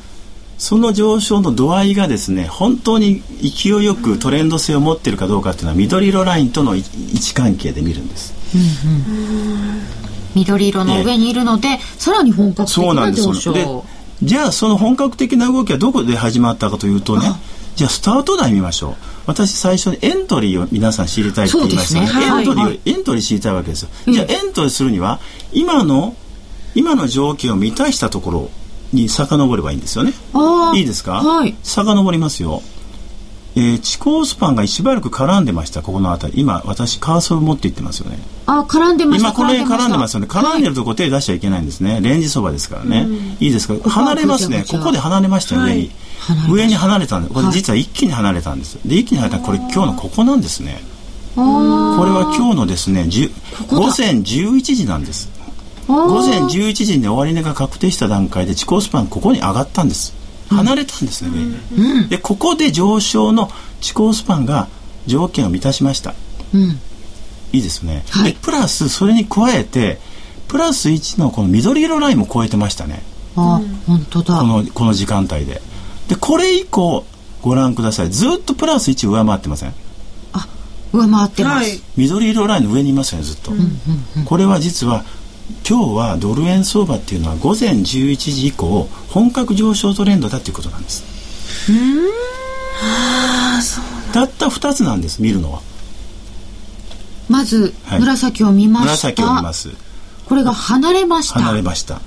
[0.59, 6.81] その上昇の度合いがですね本当に勢いよくトレンド性を持っているかどうかっていうのは緑色ラインとの位
[7.15, 8.33] 置関係で見るんです、
[10.35, 13.85] 緑色の上にいるので、ね、さらに本格的な上昇
[14.23, 17.27] じゃあその本格的な動きはどこで始まったかというとね
[17.75, 18.95] じゃあスタート台見ましょう
[19.27, 21.07] 私最初にエントリーを皆さん。
[21.07, 25.21] 知りたいって言いましたね、ねエントリー、はい、エントリー知りたいわけですよ、じゃあエントリーするには
[25.53, 26.15] 今の
[26.75, 28.51] 今の条件を満たしたところ
[28.93, 29.81] に遡ればいいん。
[29.81, 30.13] ですよね
[30.75, 32.63] いいですか、はい、遡りますよ
[33.59, 36.42] えー、地高スパンがしばらく絡んでましたここの辺り。
[36.42, 38.19] 今私カーソル持っていってますよね。
[38.45, 39.31] あ絡んでました。
[39.31, 40.27] 今これ絡んでますよね。
[40.27, 43.07] 絡んでるとこ手出しちゃいけないんですね、はい、レンジそばですからね、
[43.40, 43.88] いいですか？
[43.88, 44.64] 離れますね。
[44.71, 45.90] ここで離れましたよ、上に
[46.51, 47.35] 上に離れたんです。
[47.35, 48.79] これ実は一気に離れたんです。
[48.85, 50.83] で一気に離れたこれ今日のここなんですね。
[51.35, 51.47] これ
[52.11, 53.09] は今日のですね
[53.69, 55.31] 午前11時なんです。
[55.87, 60.16] 午前11時に終値が確定した段階で地高スパンここに上がったんです
[60.49, 61.31] 離れたんですね、
[61.77, 64.69] うん、でここで上昇の地高スパンが
[65.07, 66.15] 条件を満たしました、
[66.55, 66.71] うん、
[67.53, 69.99] いいですね、はい、でプラスそれに加えて
[70.49, 73.03] プラス1のこの緑色ラインも超えてましたね。
[73.37, 74.39] あ、本当だ。
[74.39, 75.61] このこの時間帯で。
[76.09, 77.05] でこれ以降
[77.43, 78.11] ご覧ください。
[78.11, 79.75] ずっとプラス1上回ってません。
[80.33, 80.49] あ
[80.93, 83.65] 上回ってます、はい、緑色ラインの上にいますよねずっと、うんうん
[84.19, 85.05] うん、これは実は
[85.69, 91.05] 今日はドル円相場っていうのは午前11時以降本格上昇トレンドだっていうことなんです。
[91.71, 92.09] うん。
[93.59, 95.61] あそうたった2つなんです見るのは。
[97.29, 99.71] まず紫を見ました、紫を見ます。
[100.27, 101.41] これが離れました。
[101.41, 102.01] 離れました。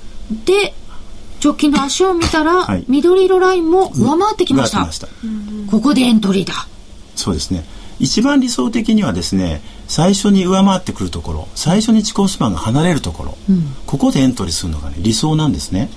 [0.46, 0.74] で
[1.44, 4.82] 直近の足を見たら、はい、緑色ラインも上回ってきました。
[4.82, 5.08] ました。
[5.72, 6.68] ここでエントリーだ。
[7.16, 7.64] そうですね。
[8.00, 15.90] 一番理想的にはですね最初に上回ってくるところ最初に地高スパンが離れるところ、うん、ここでエントリーするのがね理想なんですね。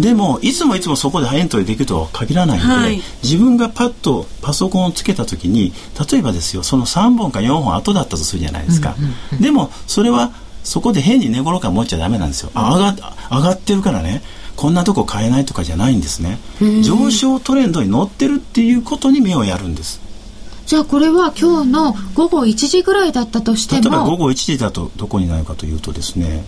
[0.00, 5.72] でもいつもいつもそこでエントリーできるとは限らないので、はい、自分がパッとパソコンをつけた時に
[6.08, 8.94] 例えばですよその3本か4本後だったとするじゃないですか、
[9.40, 10.30] でもそれは
[10.62, 12.94] そこで変に寝頃感持っちゃダメなんですよ、上が
[13.28, 14.22] 上がってるからね。
[14.54, 16.38] こんなとこ買えないとかじゃないんですね。
[16.82, 20.00] 上昇トレンドに乗ってるっていうことに目をやるんです
[20.66, 26.44] じゃあこれは今日の午後1時ぐらいだったとしても例えば午後1時だとどこになるかというとですね。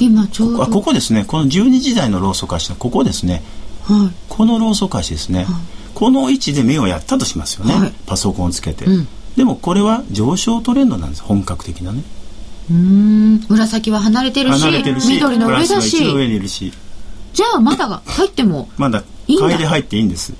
[0.00, 0.62] 今ちょうど。
[0.62, 1.24] あここですね。
[1.24, 3.42] この12時台のローソク足のここですね、
[3.84, 5.54] はい、このローソク足ですね、はい、
[5.94, 11.22] この位置で目をやったとしますよね、はい、パソコンをつけて、うん、でもこれは上昇トレンドなんです。
[11.22, 12.02] 本格的なね。
[12.70, 13.44] うん。
[13.48, 16.04] 紫は離れてるし離れてるし緑の上だし。
[16.04, 16.72] 上にいるし。
[17.32, 19.04] じゃあまだ入ってもまだ
[19.38, 20.34] 買いで入っていいんです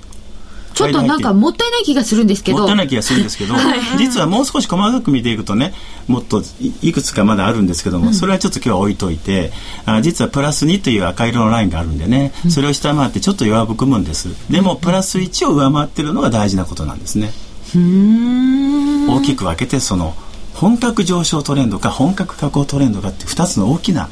[0.79, 2.59] ちょっとなんかもったいない気がするんですけど。
[2.59, 5.73] もったいない気がするんですけど、はい、実はもう少し細かく見ていくとね
[6.07, 6.41] もっと
[6.81, 9.51] いくつかまだあるんですけども、うん、それはちょっと今日は置いといて
[9.85, 14.29] あ実はプラス2という赤色のラインがあるんでね、うん、それを下回ってちょっと弱含むんです。
[14.49, 17.31] でもプラス1を上回ってるのが大事なことなんですね。
[17.75, 20.15] 大きく分けてその
[20.53, 24.09] 本格上昇トレンドか本格下降トレンドかって2つの大きな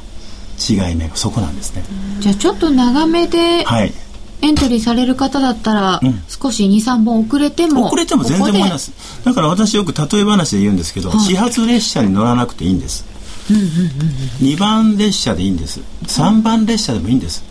[0.58, 1.84] 違い目がそこなんですね。
[2.20, 3.92] じゃあちょっと長めで、はい、
[4.40, 8.92] エントリーされる方だったら、うん、少し23本遅れても遅れても全然思います。
[9.24, 13.04] だから私よく例え話で言うんですけど、はい、始発列車に乗らなくていいんです、
[13.50, 15.80] うんうんうんうん、2番列車でいいんです。
[16.04, 17.44] 3番列車でもいいんです。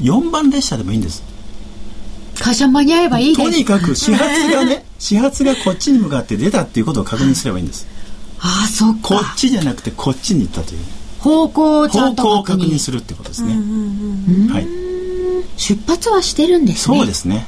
[0.00, 1.22] 4番列車でもいいんです。
[2.38, 3.50] 会社間に合えばいいです。
[3.50, 7.86] とにかく 始発がね始発がこっちに向かって出たっていうことを確認すればいいんです。
[8.38, 9.08] ああそっか。
[9.08, 10.80] こっちじゃなくてこっちに行ったという。
[11.18, 13.54] 方向をちゃんと方向を確認するってことですね、
[14.52, 14.85] はい
[15.56, 16.98] 出発はしてるんですね。
[16.98, 17.46] そうですね。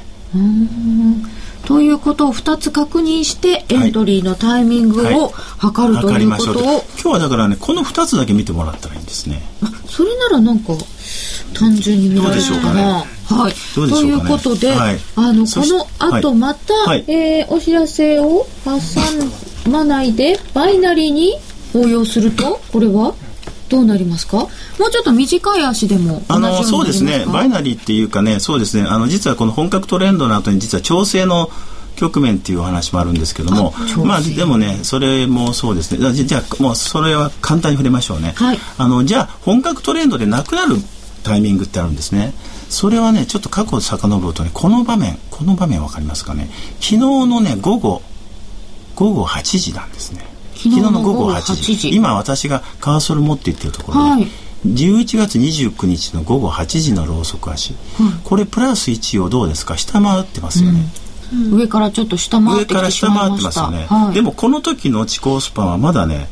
[1.65, 9.41] ということを2つ確認してエントリーのタイミングを測る、ということを、今日はだからねこの2つだけ見てもらったらいいんですね。
[9.61, 10.73] あそれならなんか
[11.53, 21.33] 単純に見られるかな、はい、ということで、はい、あのこの後また、はい、えー、お知らせを挟まないでバイナリーに
[21.73, 23.13] 応用するとこれは？
[23.69, 24.37] どうなりますか？
[24.37, 27.25] もうちょっと短い足でもあのそうですね。
[27.25, 28.87] バイナリーっていうかねそうですね。
[28.87, 31.49] あの実はこの本格トレンドの後に実は調整の
[31.95, 33.73] 局面っていうお話もあるんですけども
[34.05, 36.13] まあでもねそれもそうですね。
[36.13, 40.77] じゃあもうそれは簡単に触れましょうね、はい、あのじゃあ本格トレンドでなくなる
[41.23, 42.33] タイミングってあるんですね。
[42.69, 46.49] それはねちょっと過去を遡るとねこの場面この場面わかりますかね？
[46.79, 48.01] 昨日のね午後
[48.95, 50.25] 午後8時なんですね
[50.61, 51.95] 昨日の午後8時 ,8 時。
[51.95, 54.27] 今私がカーソル持っていってるところで、はい、
[54.65, 59.77] 11月29日の午後8時のローソク足、うん、これプラス1をどうですか？
[59.77, 60.81] 下回ってますよね、
[61.33, 66.27] うん、上からちょっと下回って上から下回ってますよね、はい、でもこの時の地高スパンはまだね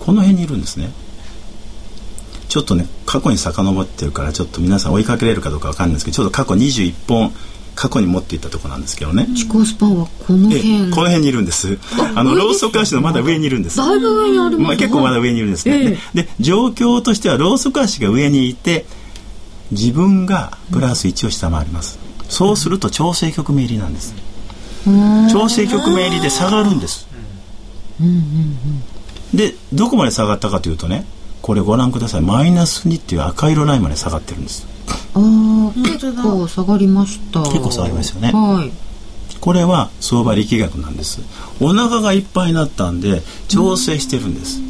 [0.00, 0.90] この辺にいるんですね。
[2.48, 7.32] ちょっとね過去に遡ってるからちょっと皆さん追いかけれるかどうかわかんないですけどちょっと過去21本
[7.74, 9.26] 過去に持っていったところなんですけどね。
[9.34, 10.90] 地高スパンはこの辺。
[10.90, 11.78] この辺にいるんです。
[12.14, 13.76] あのローソク足のまだ上にいるんです。
[13.76, 18.86] だいぶ上にあるまあ、結構まだ上にいるんですね、えー、で状況としてはローソク足が上にいて
[19.70, 24.14] 自分がプラス1を下回ります、うん、そうすると調整局面入りなんです。
[25.32, 27.08] 調整局面入りで下がるんです、
[28.00, 28.14] うんうん
[29.32, 31.06] うん、でどこまで下がったかというとね
[31.40, 32.20] これご覧ください。
[32.20, 34.66] マイナス2っていう赤色ラインまで下がってるんです
[35.14, 37.40] ああ結構下がりました。
[37.42, 38.30] 結構下がりますよね。
[38.32, 38.70] はい。
[39.40, 41.20] これは相場力学なんです。
[41.60, 44.62] お腹がいっぱいになったんで調整してるんです、う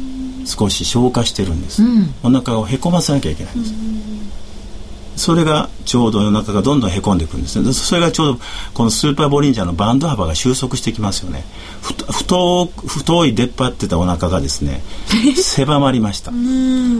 [0.43, 7.71] ん、少し消化してるんです、うん、お腹をへこませなきゃいけないんです、うん、それがちょうどお腹がどんどんへこんでいくんですね。
[7.73, 8.39] それがちょうど
[8.73, 11.43] このスーパーボリンジャーのバンド幅が収束してきますよね。
[11.81, 14.83] 太太い出っ張ってたお腹がですね
[15.37, 16.31] 狭まりました。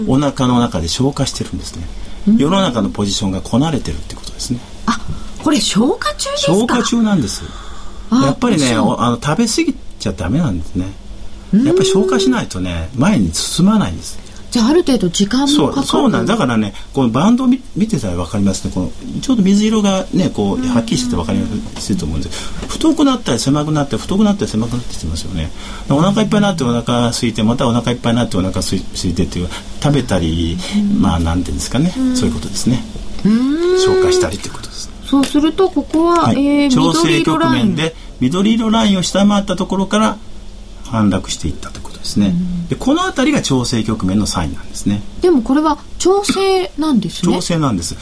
[0.07, 1.87] お腹の中で消化してるんですね
[2.27, 4.59] 世の中のポジションがこなれてるってことですね。
[4.87, 4.97] あ
[5.43, 6.53] これ消化中ですか？
[6.53, 7.43] 消化中なんです。
[8.11, 10.85] やっぱりねあの食べ過ぎちゃダメなんですね。
[11.65, 14.17] やっぱり消化しないとね前に進まないんです
[14.55, 16.37] じゃあある程度時間もそうそうなんだ。
[16.37, 18.71] からねこのバンドを見見てたら分かりますね。
[18.73, 21.45] このちょうど水色がねこうはっきりしてて分かりや
[21.77, 22.53] すいと思うんです。
[22.69, 25.51] 太くなったり狭くなって太くなったり狭くなってきてますよね。
[25.89, 28.79] お腹いっぱいになってお腹空いてまたお腹いっぱいになってお腹空い
[29.13, 29.49] てっていう
[29.83, 30.57] 食べたり
[31.01, 31.91] まあなんていうんですかね。
[32.15, 32.81] そういうことですね。
[33.25, 34.89] 消化したりってことです。
[35.05, 40.17] そうするとここは、はい、えー、調整局面で緑色ラインを下回ったところから
[40.85, 42.33] 反落していったということですね、
[42.69, 45.01] でこの辺りが調整局面のサインなんですね。
[45.21, 47.33] でもこれは調整なんですね。
[47.33, 47.97] 調整なんです。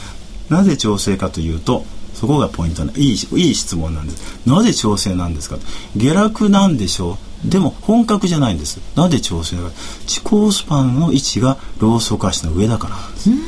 [0.50, 4.40] なぜ調整かというとそこがポイントないいいい質問なんです。
[4.46, 5.56] なぜ調整なんですか
[5.96, 7.50] 下落なんでしょう。
[7.50, 8.78] でも本格じゃないんです。
[8.94, 9.70] なぜ調整か。
[10.06, 13.42] 地高スパンの位置がローソク足の上だからなんです、うんうん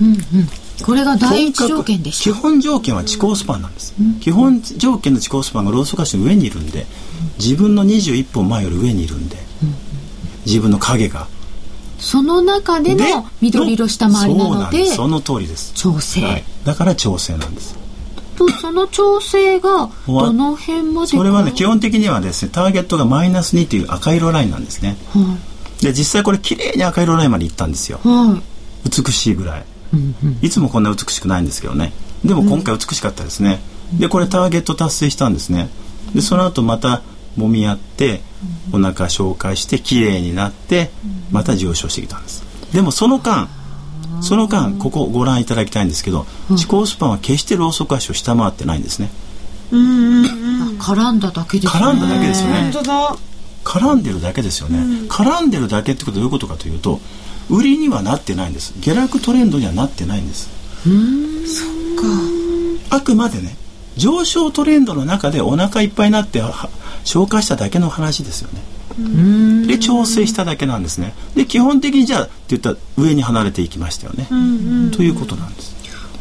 [0.00, 0.48] うんうん
[0.84, 6.86] これが第一条件で基本条件は地高スパンなんです、うん、基本条件の地高スパンがローソク足の上にいるんで、
[7.38, 9.45] 自分の21本前より上にいるんで、うん、
[10.46, 11.26] 自分の影が。
[11.98, 15.72] その中での緑色下回りなのでその通りです。
[15.74, 17.76] 調整、はい、だから調整なんです。
[18.36, 25.38] とその調整がどの辺までそれはね基本的にはですねターゲットがマイナス2という赤色ラインなんですね、は
[25.80, 31.92] い、で実際これ綺麗に赤色ラインまでいったんですよ、はい、美しいぐらい、うんうん、いつもこんな美しくないんですけどね。
[32.24, 33.60] でも今回美しかったですね、
[33.92, 35.70] うん、でこれターゲット達成したんですね。
[36.14, 37.02] でその後また
[37.36, 38.20] 揉み合って
[38.72, 40.90] お腹紹介して綺麗になって
[41.30, 42.44] また上昇してきたんです。
[42.72, 43.48] でもその間
[44.22, 49.10] その間ここご覧いただきたいんですけど遅行スパンは決してローソク足を下回ってないんですね。
[49.72, 51.80] うん絡んだだけですね。
[51.80, 52.72] 絡んだだけですよね。
[53.64, 57.00] 絡んでるだけですよね、絡んでるだけってことはどういうことかというと
[57.50, 58.74] 売りにはなってないんです。
[58.78, 60.48] 下落トレンドにはなってないんです。
[60.86, 61.46] うん。
[61.46, 61.66] そっ
[62.90, 62.96] か。
[62.96, 63.56] あくまでね
[63.96, 66.40] 上昇トレンドの中でお腹いっぱいになって
[67.06, 69.66] 消化しただけの話ですよね。
[69.66, 71.14] で調整しただけなんですね。
[71.34, 74.26] で基本的にじゃあって言ったら上に離れていきましたよね。
[74.92, 75.74] ということなんです。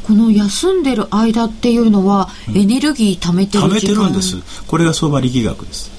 [0.06, 4.38] この休んでる間っていうのは、エネルギー貯めてる貯めてるんです。
[4.68, 5.90] これが相場力学です。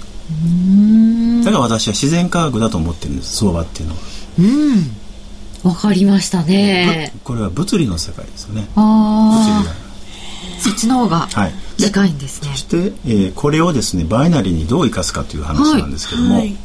[1.45, 3.39] だから私は自然科学だと思ってるんです。
[3.39, 4.01] 相場っていうのは。
[4.39, 4.97] うん。
[5.69, 7.13] わかりましたね。
[7.25, 8.69] これは物理の世界ですよね。
[8.77, 9.75] ああ
[10.61, 11.29] そっちの方が
[11.77, 16.43] 近いんですね、はい、そして、えー、これをですねバイナリーにどう生かすかという話なんですけども、はい。
[16.43, 16.57] はい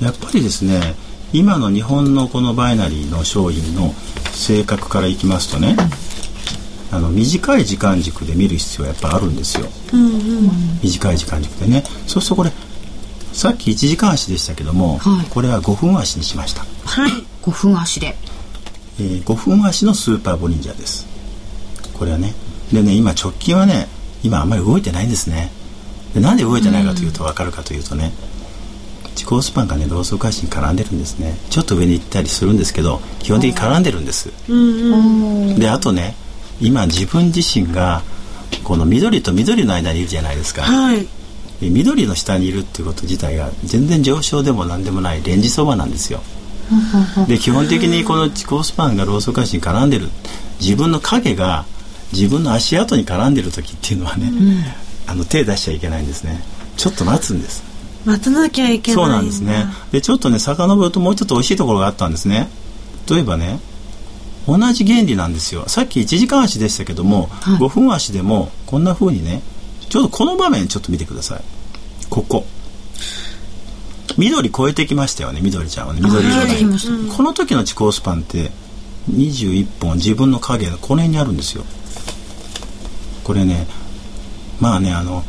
[0.00, 0.94] やっぱりですね
[1.32, 3.92] 今の日本のこのバイナリーの商品の
[4.32, 5.76] 性格からいきますとね、
[6.90, 10.50] あの短い時間軸で見る必要はやっぱあるんですよ、うんうん、
[10.82, 11.84] 短い時間軸でね。
[12.08, 12.50] そうするとこれ
[13.32, 16.62] さっき1時間足でしたけども、はい、これは5分足にしました。
[16.84, 17.12] はい。
[17.42, 18.16] 5分足で、
[18.98, 21.06] えー、5分足のスーパーボリンジャーです。
[21.94, 22.34] これはね。
[22.72, 23.86] でね今直近はね
[24.22, 25.50] 今あんまり動いてないんですね。
[26.14, 28.12] でなんで動いてないかというと分かるかというとね、
[29.14, 31.36] 自己スパンがねローソク足に絡んでるんですね。
[31.50, 34.30] ちょっと上に行ったりするんですけど基本的に絡んでるんです、
[35.58, 36.14] であとね
[36.60, 38.02] 今自分自身が
[38.64, 41.06] この緑と緑の間にいるじゃないですか、はい、
[41.60, 46.20] 緑の下にいるっていうこと自体が全然上昇でも何でもないレンジ相場なんですよ。
[47.26, 50.08] で基本的にこの自己スパンがローソク足に絡んでる
[50.60, 51.66] 自分の影が
[52.12, 56.40] 自分の足跡に絡んでる時っていうのはね、うん、あの手出しちゃいけないんですね。
[56.76, 57.62] ちょっと待つんです。
[58.04, 59.66] 待たなきゃいけないそうなんですね。
[59.92, 62.48] でちょっとね遡るともうちょっと美味しいところがあったんですね。
[63.08, 63.60] 例えばね
[64.46, 65.68] 同じ原理なんですよ。
[65.68, 69.42] さっき1時間足でしたけども、はい、5分足でもこんな風にね
[69.88, 71.42] ちょっとこの場面ちょっと見てください。
[72.08, 72.46] ここ。
[74.18, 76.00] 緑超えてきましたよね緑ちゃんはね。
[76.02, 78.50] 緑色で、この時の遅行スパンって
[79.10, 81.64] 21本自分の影がこの辺にあるんですよ
[83.24, 83.66] これね
[84.60, 85.22] まあねあの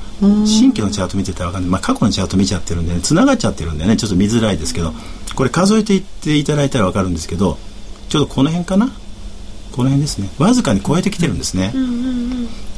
[0.45, 4.93] 新規のチャート見てたら分かんない、まあ、過去のチャート見ちゃってるんで、ね、繋がっちゃってるんでねちょっと見づらいですけど
[5.35, 7.57] これ数えていっていただいたら分かるんですけど
[8.09, 8.91] ちょっとこの辺かな？
[9.71, 10.29] この辺ですね。
[10.37, 11.73] わずかに超えてきてるんですね、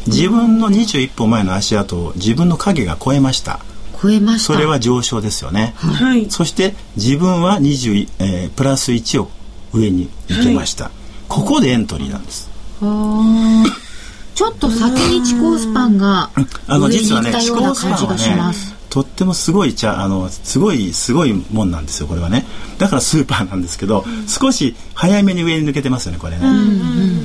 [0.06, 3.60] 自分の21歩前の足跡を自分の影が超えました。
[4.00, 4.54] 超えました。
[4.54, 9.30] それは上昇ですよね、はい、そして自分は20、えー、プラス1を
[9.74, 10.94] 上に行けました、はい、
[11.30, 12.50] ここでエントリーなんです
[14.36, 16.30] ちょっと先にチコースパンが
[16.68, 18.74] 上に行ったような感じがします。
[18.90, 22.46] とってもすごい茶あのすごいすごいもんなんですよこれはね。
[22.78, 26.60] だからスーパーなんですけど、うん、少し早めに上に抜けてますよねこれね、うんう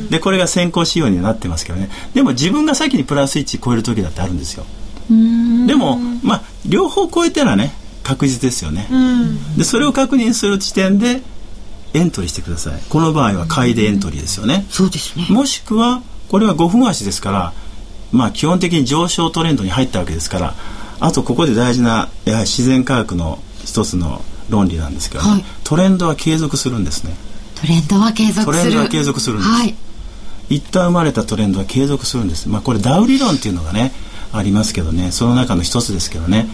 [0.06, 1.90] ん、でこれが先行仕様になってますけどね。
[2.14, 4.64] でも自分が先にプラス1超える時だってあるんですよ。
[5.10, 8.88] でもまあ両方超えたらね確実ですよね、
[9.58, 11.20] でそれを確認する時点で
[11.92, 12.80] エントリーしてください。
[12.88, 15.26] この場合は買いでエントリーですよね、そうですね。
[15.28, 17.52] もしくはこれは5分足ですから
[18.12, 20.54] まあ基本的に上昇トレンドに入ったわけですから
[21.00, 27.14] あとここで大事なやはり自然科学の一つの論理なんですけど、ねはい、トレンドは継続するんですね。
[27.54, 28.46] トレンドは継続する。
[28.46, 29.74] トレンドは継続するんです、はい、
[30.48, 32.48] 一旦生まれたトレンドは継続するんです。
[32.48, 33.92] まあこれダウ理論っていうのがね
[34.32, 36.48] ありますけどねその中の一つですけどね。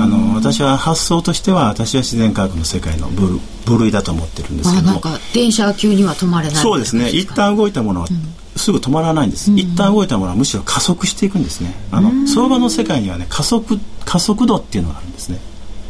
[0.00, 5.00] あの私は発想としては私は自然科学の世界の部部類だと思ってるんですけども。
[5.32, 7.10] 電車は急には止まれないそうですね。
[7.10, 8.08] 一旦動いたものは、
[8.56, 11.74] すぐ止まらないんです、一旦動いたものはむしろ加速していくんですね。
[11.90, 15.38] あの相場の世界にはね加速加速度っていうのがあるんですね。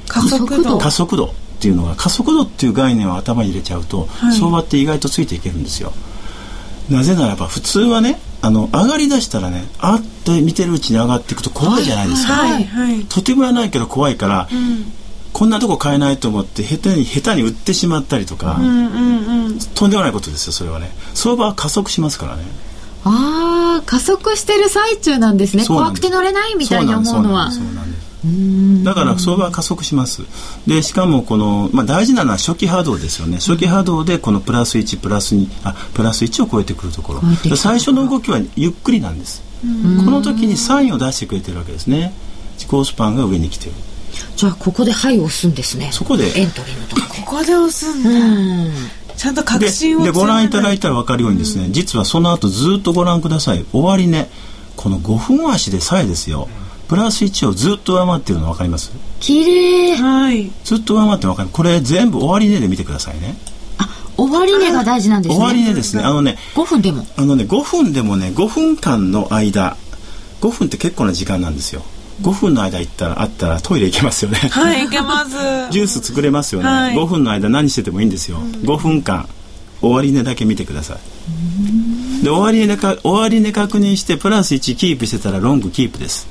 [0.09, 0.79] 加速度？
[0.79, 5.93] 加速度っていうのが加速度っていう概念を頭に入れちゃうと、はい、相場って意外とついていけるんですよ。
[6.91, 12.65] なぜならば普通はねあの上がりだしたらねあって見てるうちに上がっていくと怖いじゃないですか、はい。
[12.65, 14.93] はい、とてもやないけど怖いから、うん、
[15.33, 20.93] こんなとこ買えないと思って下手に下手に売ってしまったりとか、うんうんうん、とんでもないことですよそれはね。
[21.15, 22.45] 相場は加速しますからね
[23.09, 25.65] ああ加速してる最中なんですね。
[25.65, 27.51] 怖くて乗れないみたいに思うのは。
[28.83, 30.23] だから相場は加速します。
[30.67, 33.37] でしかもこの、まあ、大事なのは初期波動ですよね。
[33.37, 37.57] 初期波動でこのプラス1プラス2あプラス1を超えてくるところ。
[37.57, 39.43] 最初の動きはゆっくりなんです。
[40.05, 42.13] この時にサインを出してくれてるわけですね。
[42.57, 43.73] 自己スパンが上に来てる。
[44.35, 45.91] じゃあここで「はい」を押すんですね。
[45.93, 46.41] そこで。
[46.41, 47.03] エントリーのとこ。
[47.27, 48.73] ここで押すんだ、うん
[49.17, 53.65] ちゃんと確信をでご覧いただいたら分かるようにですね、うん、実はその後ずっとご覧ください。
[53.73, 54.31] 終値、ね、
[54.77, 56.49] この5分足でさえですよ。
[56.89, 58.93] プラス1をずっと上回ってるの分かります？
[59.21, 59.97] 綺麗。
[59.97, 60.53] はい。
[60.65, 61.49] ずっと上回って分かる。
[61.51, 63.37] これ全部終値で見てくださいね。
[63.79, 65.45] あ終値が大事なんですね。
[65.45, 66.03] 終値ですね。
[66.05, 67.07] あのね5分でも。
[67.17, 69.77] あのね5分でもね5分間の間
[70.41, 71.83] 5分って結構な時間なんですよ
[72.23, 74.39] 5分の間行ったらあったらトイレ行けますよね。
[74.39, 75.31] はい行けます。
[75.71, 79.29] ジュース作れますよね、はい、5分の間何しててもいいんですよ、うん、5分間
[79.83, 82.25] 終値だけ見てください。
[82.25, 86.27] で終値か終値確認してプラス1キープしてたらロングキープです。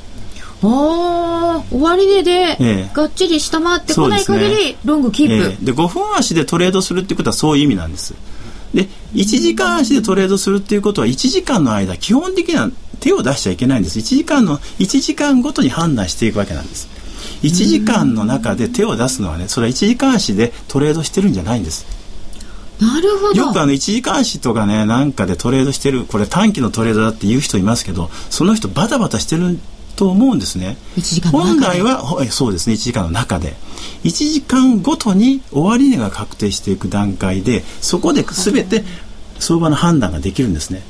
[0.63, 8.15] ああ終値でがっちり下回ってこない限りロングキープ、ええ、で5分足でトレードするってことはそういう意味なんです
[8.75, 12.69] で1時間足でトレードするっていうことは1時間の間基本的な
[12.99, 13.99] 手を出しちゃいけないんです。
[13.99, 16.89] 1時間の1時間ごとに判断していくわけなんです。
[17.41, 21.85] 1時間の中で手を出すのはねそれは1時間足でトレードしてるんじゃないんです。
[22.81, 23.35] なるほど。
[23.35, 29.57] よくあの1時間足とかねなんかでトレードしてるこれ短期のトレードだって言う人いますけどその人バタバタしてる
[29.95, 30.77] と思うんですね。
[31.31, 32.75] 本来はそうですね。
[32.75, 33.55] 1時間の中で。
[34.03, 38.83] 1時間ごとに終値が確定していく段階でそこで全て
[39.39, 40.83] 相場の判断ができるんですね。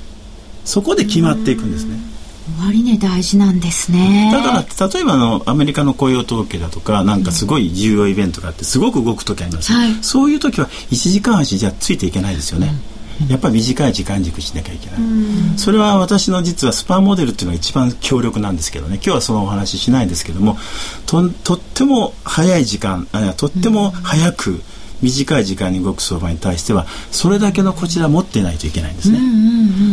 [0.65, 2.15] そこで決まっていくんですね。
[2.59, 4.29] 終値大事なんですね。
[4.31, 12.94] だから例えばあのアメリカの雇用統計だとかなんかすごい重要イベントがあってすごく動く時あります、はい、そういう時は1時間足じゃついていけないですよね、うん、
[13.29, 18.95] やっぱり短い時間軸しなきゃいけない、うん、それは私の実はスパンモデルっていうのが一番強力なんですけどね。
[18.95, 20.57] 今日はそのお話ししないんですけども
[21.05, 24.61] ととっても早い時間あとっても早く、うん
[25.01, 29.19] 短い時間に動く相場に対してはそれだけのこちら持ってないといけないんですね。
[29.19, 29.33] うんうんう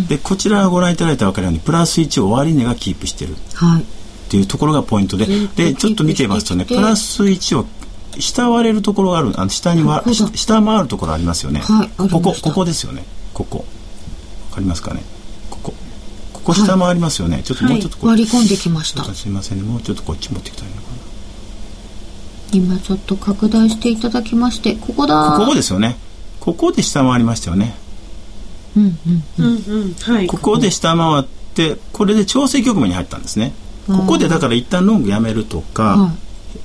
[0.02, 3.84] ん、でこちらご覧いただいたら分かるようにプラス1終値がキープしてる、はい、っ
[4.30, 5.26] ていうところがポイントで。
[5.56, 7.66] でちょっと見てみますとねプラス1を
[8.18, 10.04] 下割れるところがあるあの下には
[10.34, 13.04] 下回るところありますよね、はい、ここここですよね。
[13.32, 13.64] ここ。
[14.50, 15.02] わかりますかね？
[15.50, 15.74] ここ。
[16.32, 19.04] ここ下回りますよね、はい、ちょっともうちょっとこ、割り込んできました。
[19.14, 19.64] すいませんね。
[19.64, 20.86] もうちょっとこっち持ってきたいのかな。
[22.52, 25.36] 今ちょっと拡大していただきましてここだ。
[25.38, 25.96] ここですよね。
[26.40, 27.74] ここで下回りましたよね。
[28.76, 29.46] うんうんうん。
[29.46, 30.26] うんはい。
[30.26, 33.54] ここで下回ってこれで調整局面に入ったんですね。
[33.86, 36.12] ここでだから一旦ロングやめるとか、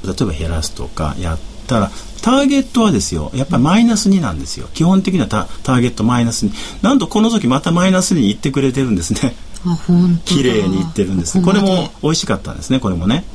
[0.06, 4.68] 例えば減らすとかやったらターゲットはですよやっぱりマイナス2なんですよ。
[4.74, 9.36] 基本的にはタターゲットマイナス2なんとこの時またマイナス2にいってくれてるんですね。
[10.26, 11.42] 綺麗にいってるんです。
[11.42, 13.26] これも美味しかったんですねこれもね。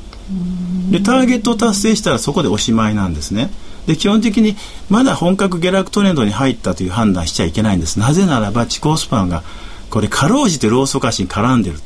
[0.91, 3.51] でターゲットを達成したらそこでおしまいなんですね。
[3.87, 4.57] で基本的に
[4.89, 7.99] まだ本格下落トレンドに入ったという判断しちゃいけないんです。
[7.99, 9.43] なぜならば地高スパンが
[9.91, 11.79] これかろうじてローソク足に絡んでる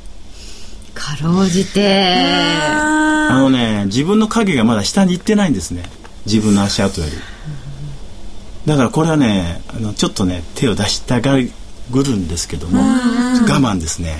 [0.96, 2.04] かろうじて。
[3.28, 5.84] あのね自分の影がまだ下に行ってないんですね。
[6.24, 7.12] 自分の足跡より。
[8.66, 11.50] だからこれはねあのちょっとね手を出したがる
[12.16, 14.16] んですけども我慢ですね。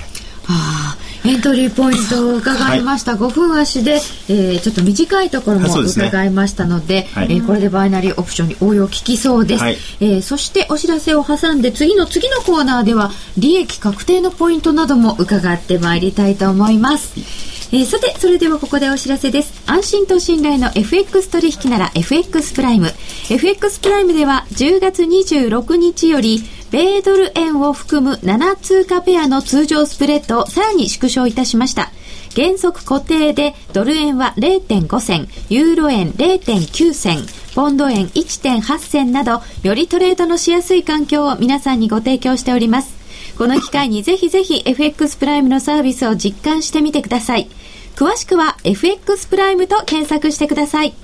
[0.49, 0.97] あ
[1.27, 3.95] エントリーポイントを伺いました、はい、5分足で、
[4.29, 22.89] えー、ちょっと短いところも伺いましたので、ねはい、えー、これでバイナリーオプションに応用効きそうです、はい、えー、そしてお知らせを挟んで次の次のコーナーでは利益確定のポイントなども伺ってまいりたいと思います、えー、さてそれではここでお知らせです安心と信頼の FX 取引なら FX プライム
[23.31, 31.93] FX プライムでは10月26日より米ドル円を含む7通貨ペアの通常スプレッドをさらに縮小いたしました。
[32.35, 37.19] 原則固定でドル円は0.5銭、ユーロ円0.9銭、
[37.55, 42.96] ポンド円1.8銭など、よりトレードのしやすい環境を皆さんにご提供しております。
[43.37, 47.49] この機会にぜひぜひ FX プライムのサービスを実感してみてください。
[47.95, 50.95] 詳しくは FX プライムと検索してください。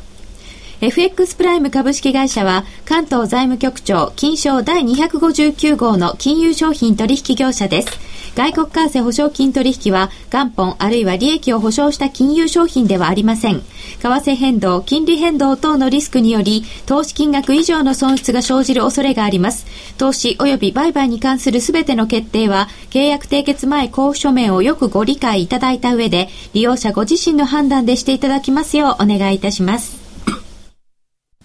[0.80, 8.11] FX プライム株式会社は関東財務局長金賞第259号の金融商品取引業者です。
[8.34, 13.60] 外国為替保証金取引は元本あるいは利益を保証した金融商品ではありません。
[13.60, 13.62] 為
[14.00, 19.66] 替変動、金利変動等のリスクにより投資金額以上の損失が生じる恐れがあります。
[19.98, 30.00] 投資及び売買に関するすべての決定は契約締結前交付書面をよくご理解いただいた上で利用者ご自身の判断でしていただきますようお願いいたします。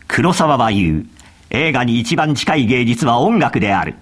[0.07, 1.05] 黒沢は言う。
[1.49, 3.95] 映画に一番近い芸術は音楽である。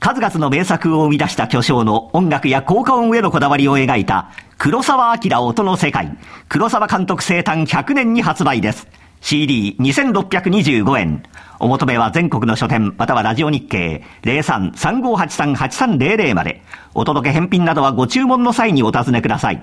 [0.00, 6.16] 数々の名作を生み出した巨匠の音楽や効果音へのこだわりを描いた黒沢明音の世界
[6.48, 8.88] 黒沢監督生誕100年に発売です。
[9.20, 11.22] CD2625 円。
[11.58, 16.62] お求めは全国の書店またはラジオ日経03-3583-8300まで。
[16.94, 19.62] お届け返品などはご注文の際にお尋ねください。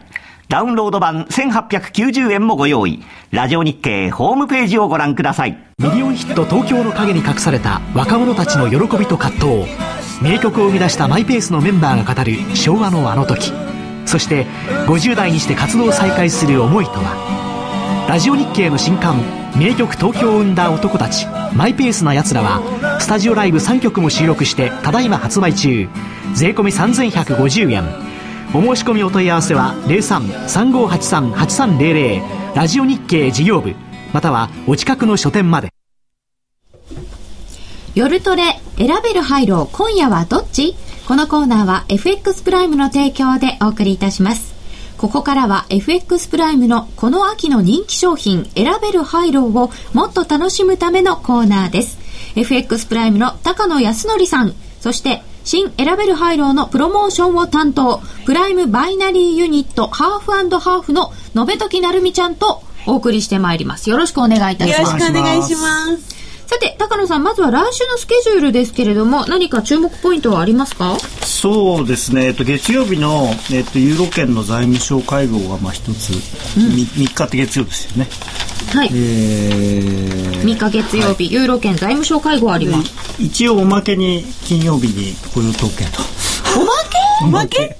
[0.50, 3.04] ダウンロード版1890円もご用意。
[3.32, 5.58] ラジオ日経ホームページをご覧ください。
[5.78, 9.98] ミリオンヒット東京の陰に隠された若者たちの喜びと葛藤。
[10.22, 13.52] 名曲を生み出したマイペースのメンバーが語る昭和のあの時
[14.06, 14.46] そして
[14.88, 19.22] 50代にして活動を再開する思いとはラジオ日経の新刊
[19.56, 25.88] 名曲東京を生んだ男たちマイペースな奴らはスタジオライブ3曲も収録してただいま発売中
[26.34, 27.84] 税込3150円
[28.54, 33.76] お申し込みお問い合わせは03-3583-8300ラジオ日経事業部
[34.14, 35.68] またはお近くの書店まで
[37.94, 40.78] 夜トレ選べる廃炉今夜はどっち？
[41.08, 44.56] このコーナーは FX プライムの提供でお送りいたします。
[44.98, 51.98] ここからは FX プライムのこの秋の人気商品選べる廃炉をもっと楽しむためのコーナーです。
[52.36, 63.90] FX プライムの高野康則さん、そして新選べるハイローのプロモーションを担当、プライムバイナリーユニットハーフハーフの延時なるみちゃんとお送りしてまいります。
[63.90, 64.82] よろしくお願いいたします。
[64.82, 66.27] よろしくお願いします。
[66.48, 70.98] さて、高野さん、まずは来週のスケジュールですけれども、何か注目ポイントはありますか？
[71.26, 76.12] そうですね、えっと、月曜日の、えっと、ユーロ圏の財務省会合がまあ一つ、
[76.58, 78.10] うん、3日って月曜ですよね。
[78.74, 83.22] はい、えー、3日月曜日、はい、ユーロ圏財務省会合あります。
[83.22, 86.02] 一応おまけに金曜日に雇用統計と。
[86.58, 87.26] おまけ？
[87.26, 87.78] おまけ。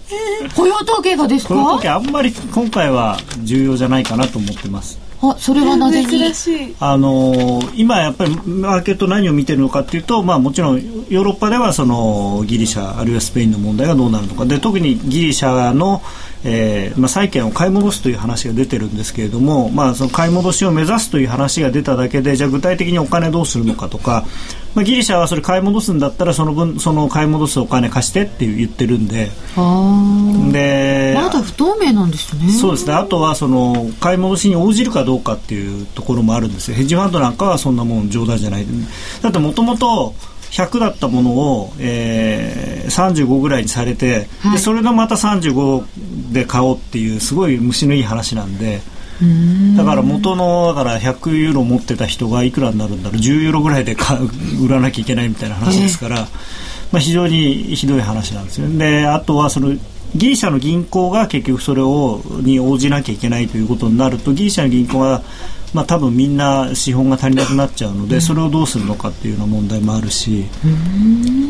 [0.56, 1.54] 雇用統計がですか？
[1.54, 5.00] 雇用統計あんまり今回は重要じゃないかなと思ってます。
[5.20, 6.76] あそれはなぜ珍しい。
[6.80, 10.76] あの今やっぱりマーケット何を見てるのかっていうと、まあ、もちろん
[11.10, 14.46] ヨーロッパではそのギリシャあるいはスペインの問題がどうなるのか。
[14.46, 16.04] で特にギリシャの、
[16.44, 24.24] えーまあ、債券を買い戻すという話が出てるんですけれども、まあ、その買い戻しを目指すという話が出ただけでじゃあ具体的にお金どうするのかとか、
[24.76, 29.32] まあ、ギリシャはそれ買い戻すんだったらその分その買い戻すお金貸してって言ってるんで。
[30.52, 32.50] でまだ不透明なんですね。
[32.52, 32.94] そうですね。
[32.94, 36.76] あとはその買い戻しに応じるかどうかっていうところもあるんですよ。
[36.76, 38.66] ヘッジファンドなんかはそんなもん冗談じゃない。
[39.22, 40.14] だってもともと
[40.52, 48.82] 100だったものを、えー、35ぐらいにされて、はい、でそれのまた35で買おうっていうすごい虫のいい話なんで。
[49.76, 53.20] だから元のだから100ユーロ持ってた人がいくらになるんだろう。
[53.20, 53.98] 10ユーロぐらいで
[54.62, 56.28] 売らなきゃいけないみたいな話ですから、
[56.92, 58.68] まあ、非常にひどい話なんですよ。
[58.70, 59.74] であとはその
[60.18, 65.22] ギリシャの銀行が結局それをに応じなきゃいけないということになるとギリシャの銀行は
[65.74, 70.46] まあ、多分みんな資本が足りなくなっちゃうので、それをどうするのかっていうような問題もあるし、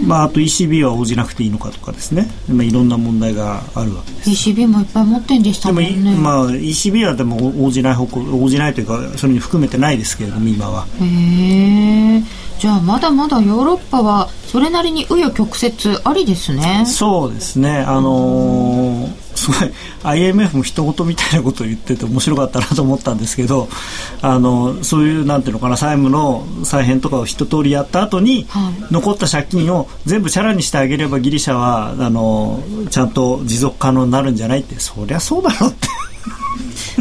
[0.05, 4.49] まあ、あと ECB は応じなくていいのかとかですね、まあ、いろんな問題があるわけです。
[4.51, 5.91] ECB もいっぱい持ってんでしたもんね。
[5.91, 10.88] でも、まあ、ECB はでも応じない方向応じないというかそれに含めてないですけれども今は。
[10.99, 12.24] へえ
[12.60, 16.86] じゃあまだまだヨーロッパはそれなりに紆余曲折ありですね。
[16.86, 17.80] そうですね。
[17.80, 19.72] あのーすごい
[20.03, 23.70] IMF も人事みたいなことを言ってて面白かったなと思ったんですけど
[24.22, 34.80] あのそういうなんていうのかな債務の再編とかを一通りやった後に、はい、残った借金を全部チャラにしてあげればギリシャはあのちゃんと持続可能になるんじゃないって。
[34.80, 35.88] そりゃそうだろうって。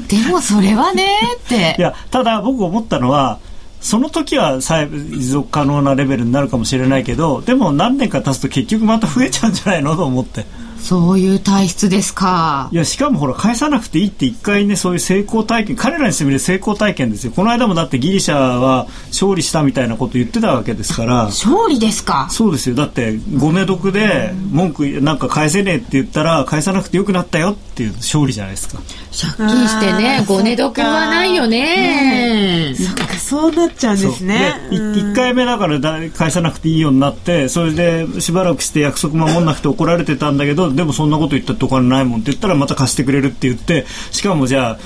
[0.23, 1.75] でもそれはねって。
[1.79, 3.39] いやただ僕思ったのは
[3.87, 9.95] その時は持続可能なレベルになるかもしれないけどでも何年か経つと結局また増えちゃうんじゃないの？
[9.95, 10.45] と思って。
[10.87, 12.69] そういう体質ですか。
[12.71, 17.33] いや、しかもほら、返さなくていいって一回ね、そういう成功体験、彼らにしてみる成功体験ですよ。
[17.35, 21.25] この間もだってギリシャは勝利したみたいなこと言ってたわけですから。
[21.25, 22.77] 勝利ですかそうですよ。
[22.77, 28.79] だって、ごめ毒で文句なんか返せねえって言ったら、返さなくてよくなったよっていう勝利じゃないですか。
[29.11, 32.77] 借金してね、ごね毒はないよね。
[32.77, 34.55] そっか、そうなっちゃうんですね。
[34.71, 35.81] 一回目だから
[36.15, 44.79] 返さなくていいようになって、それでしばらくして約束守んなくて怒られてたんだけど、でもそんなこと言ったってお金ないもんって言ったらまた貸してくれるって言ってしかもじゃあ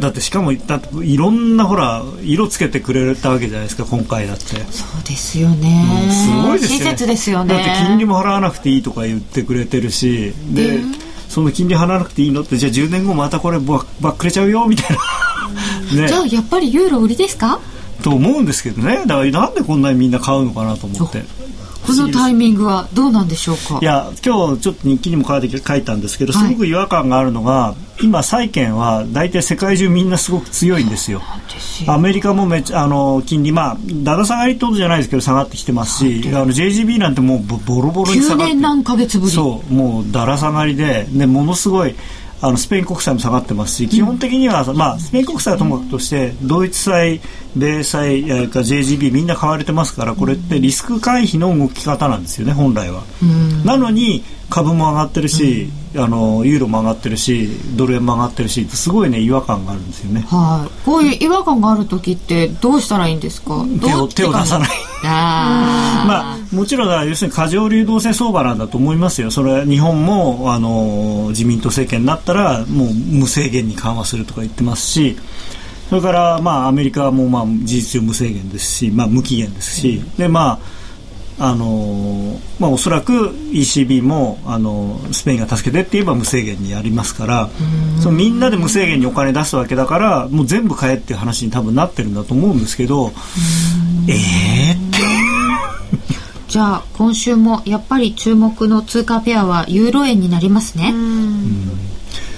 [0.00, 4.44] だってしかもだいろんなほら色つけてくれたわけじゃないですか今回だって。
[4.44, 6.84] そうですよね、うん、すごいですよね。
[6.84, 7.54] 親切ですよね。
[7.54, 10.80] だって金利も払わなくていいとか言ってくれてるしで、
[11.28, 14.96] その金利払わなくていいのってじゃあ10年後またこればばっくれちゃうよみたい
[15.94, 17.60] な、ね、じゃあやっぱりユーロ売りですか？
[18.02, 19.04] と思うんですけどね。
[19.06, 21.22] だからなんでこんなにみんな買うのかなと思って
[21.86, 23.78] このタイミングはどうなんでしょうか？
[23.82, 31.20] いや今日ちょっと日記にも書いて書いたんですけどすごく違和感があるのが、はい、今債券は大体世界中みんなすごく強いんですよ。
[31.88, 39.32] アメリカもめちあの金利まあだだ下がりってことじゃないですけど下がってきてますしあの JGB なんてもうボロボロに下がって9年何ヶ月ぶり？
[39.32, 41.94] そうもうだら下がりででものすごい
[42.44, 47.20] あのスペイン国債も下がってますし基本的には、まあ、スペイン国債はともかくとしてドイツ債、
[47.56, 53.04] 米債か JGB みんな買われてますからこれってリスク回避の動き方なんですよね本来は。
[53.64, 60.20] なのに株も上がってるし、うん、あのユーロも上がってるしドル円も上がってるしすごいね違和感があるんですよね。
[60.28, 63.64] はい、こういう違和感がある時ってどうしたらいいんですか？
[63.80, 64.68] 手を手を出さない。
[65.04, 69.30] あ まあもちろん要するに過剰流動性相場なんだと思いますよ。
[69.30, 75.16] それは日本もあの自民党政権になったらもう無制限に緩和するとか言ってますし。
[75.88, 80.58] それから、まあ、アメリカも、まあ、事実上無制限ですし、まあ、無期限ですし、でまあ
[81.44, 87.50] あのまあ、おそらく ECB もあのスペインが助けてって言えば無制限にやりますから
[88.00, 93.10] そのみんなで無制限にお金出すわけだからもう全部買えっていう話に多分なってるんだと思うんですけど
[94.08, 94.98] ええー、って。
[96.46, 100.94] じゃあ今週もやっぱり注目の通貨ペアはユーロ円になりますね。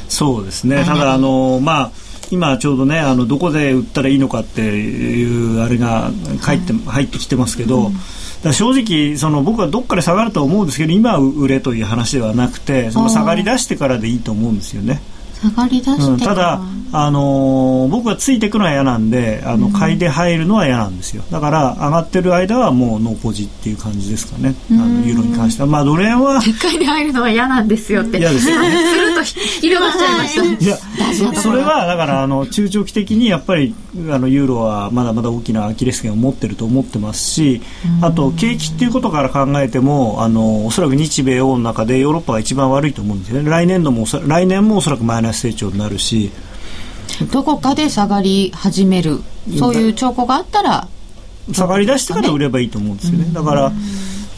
[0.08, 0.84] そうですね。
[0.84, 1.90] ただあの、まあ
[2.30, 7.94] 今ちょうどねあのどこで売ったらいいのかっていうあれが入って入ってきてますけど、うん、
[8.52, 15.00] 正直その僕はどっかで下がると思うんですけど今は売れという話ではなくてその下がり出してからでいいと思うんですよね。
[15.34, 16.60] 下がり出して、うん、ただ、
[16.92, 21.24] あのー、僕はついていくのは嫌なんであの買いで入るのは嫌なんですよ。
[21.30, 24.54] だから上がってる間はもうノーポジっていう感じですかね。
[24.70, 25.68] あのユーロに関しては。
[25.68, 28.18] まあドル円は買いで入るのは嫌なんですよって。
[28.18, 28.94] 嫌ですよね。
[28.94, 30.76] すると広がっちゃいましたいや
[31.40, 33.74] それはだからあの中長期的にやっぱり
[34.10, 37.62] あのユーロはまだまだ大きなアキレス腱を持ってると思ってますし
[38.02, 43.50] あと景気っていうことから考えてもあのおそらく日米欧の中でヨーロッパが一番悪いと思うんですよね。
[43.50, 46.30] 来年度も来年もおそらくマイ成長になるし
[47.32, 49.20] どこかで下がり始める
[49.58, 50.88] そういう兆候があったら
[51.52, 53.26] 下がり出してから売ればいいと思うんですよね。
[53.32, 53.72] だから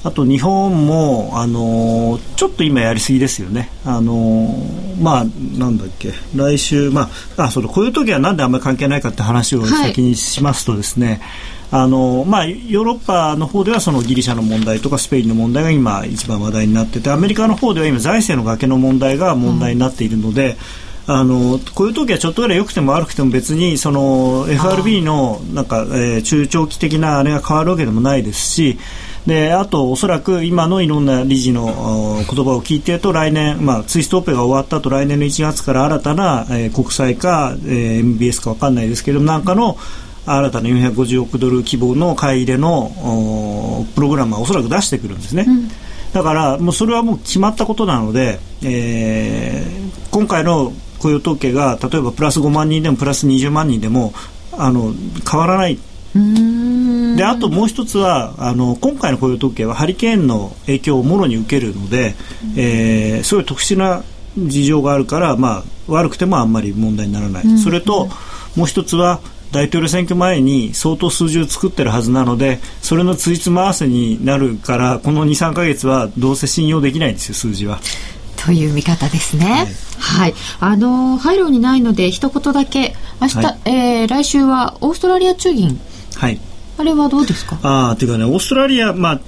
[0.07, 3.70] あと日本も、あのちょっと今やりすぎですよね。
[3.84, 4.55] あの
[5.01, 5.24] まあ、
[5.59, 11.20] なんだっけ、来週、まあ、あ、それ、こういう時はなんであんまり関係ないかって話を先にしますとですね、はい、
[11.71, 20.57] あのまあ、ヨーロッパの方ではそのギリシャの問題とかスペインの問題が今一番話題になっててアメリカの方では今財政の崖の問題が問題になっているので、うん
[21.09, 28.79] あのこういう時はちょっとぐらい良くても悪くても別にその FRB のなんか、えー、中長期的なあれが変わるわけでもないですし
[29.25, 31.64] であと、おそらく今のいろんな理事の
[32.31, 39.79] 言葉を聞いていると来年、まあ、ツイストオペが終わった後来年の1月から新たな、えー、国債か、えー、MBS か分かんないですけどなんかの
[40.27, 45.45] 新たな450億ドル規模の買い入れのプログラムはおそらく出してくるんですね。
[45.47, 45.68] うん。
[46.12, 54.12] だからもうそれはもう決まったことなので、えー、今回の雇用統計が例えばプラス5万人でもプラス20万人でも
[54.53, 54.93] あの
[55.31, 55.79] 変わらない。
[57.16, 62.14] であともう一つはあの今回の雇用統計はハリケーンの影響をもろに受けるので、
[62.57, 64.03] えー、そういう特殊な
[64.39, 68.09] 事情があるから、まあ、悪くてもあんまり問題にならない、それと
[68.55, 69.20] もう一つは
[69.57, 77.81] 大統領選挙前に相当数字を作ってるはずなのでそれのついつま合わせになるからこの23か月はどうせ信用できないんですよ数字は。
[78.37, 79.47] という見方ですね。
[79.47, 79.67] はい、
[79.99, 85.81] はい、あの廃炉にないので一言だけ明日、はい、えー、来週はオーストラリア中銀。
[86.17, 86.39] はい。
[86.79, 87.59] あれはどうですか？
[87.63, 89.21] ああ、というかね、オーストラリア、まあ、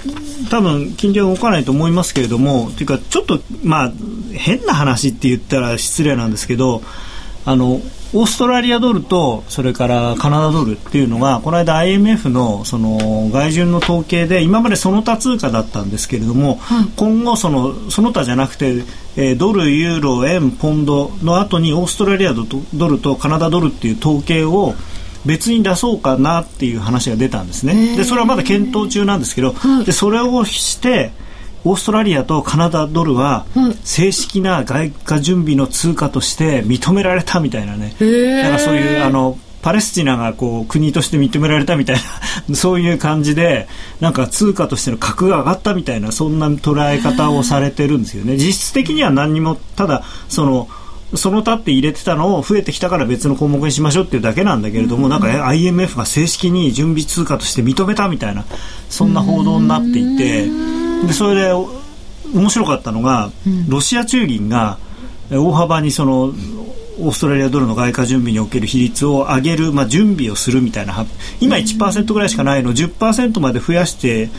[0.51, 3.93] 多分金利は動かないと思いますけれども、というか、ちょっと、まあ、
[4.35, 6.83] 変な話って言ったら失礼なんですけど、
[7.47, 7.81] あの、
[8.15, 18.85] オーストラリアドルとそれからカナダドルっていうのがこの間 IMF のその外順の統計で今までその他通貨だったんですけれども、はい、今後そのその他じゃなくて、
[19.17, 24.75] えー、ドル、ユーロ、円、ポンドの後にオーストラリアドルとカナダドルっていう統計を
[25.27, 27.97] 別に出そうかなっていう話が出たんですね。
[27.97, 31.13] でそれはまだ検討中なんですけど、はい、でそれをして
[31.65, 33.47] オーストラリアとカナダドルは
[33.85, 41.97] 正式な外貨準備の通貨として認められたみたいなね、なんかそういうあのパレスチナがこう国として認められたみたい
[42.49, 43.69] な そういう感じで
[44.01, 48.37] なんか通貨としての格が上がったみたいなそんな捉え方をされてるんですよね。
[48.37, 50.69] 実質的には何にもただその
[51.15, 58.45] その他って入れてたのを増えてきたから別の項目にしましょうっていうだけなんだけれども、なんか IMF が正式に準備通貨として認めたみたいな
[58.91, 60.49] そんな報道になっていて
[61.07, 63.31] でそれで面白かったのが、
[63.69, 64.79] ロシア中銀が
[65.31, 66.33] 大幅にその
[67.01, 71.07] オーストラリアドルの外貨準備における比率を上げる、まあ、準備をするみたいな
[71.41, 74.31] 今1%ぐらいしかないのを10%まで増やして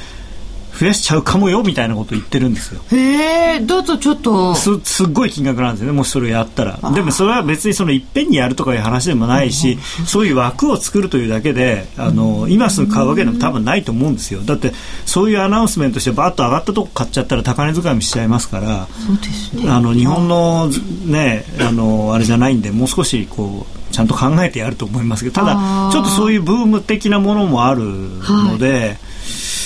[0.80, 2.82] 増やしちゃうかもよみたいなことを言ってるんですよ。
[2.94, 4.56] へえだとちょっと。
[4.56, 5.92] すすっごい金額なんですよね。
[5.92, 6.80] もしそれをやったら。
[6.94, 14.40] でもそれは別にそのいっぺんにやるとかいう話でもないし、そういう枠を作るというだけであの今すぐ買うわけでも多分ないと思うんですよ。
[14.40, 14.72] だって
[15.06, 19.70] そういうアナウンスメントしてバーッと上がったとこ買っちゃったら高値掴みしちゃいますからそうですね。
[19.70, 20.70] あの日本の
[21.06, 28.98] ねあのあれじゃないんでもう少しこうちゃんと考えてやると思いますけどただちょっとそういうブーム的なものもあるので、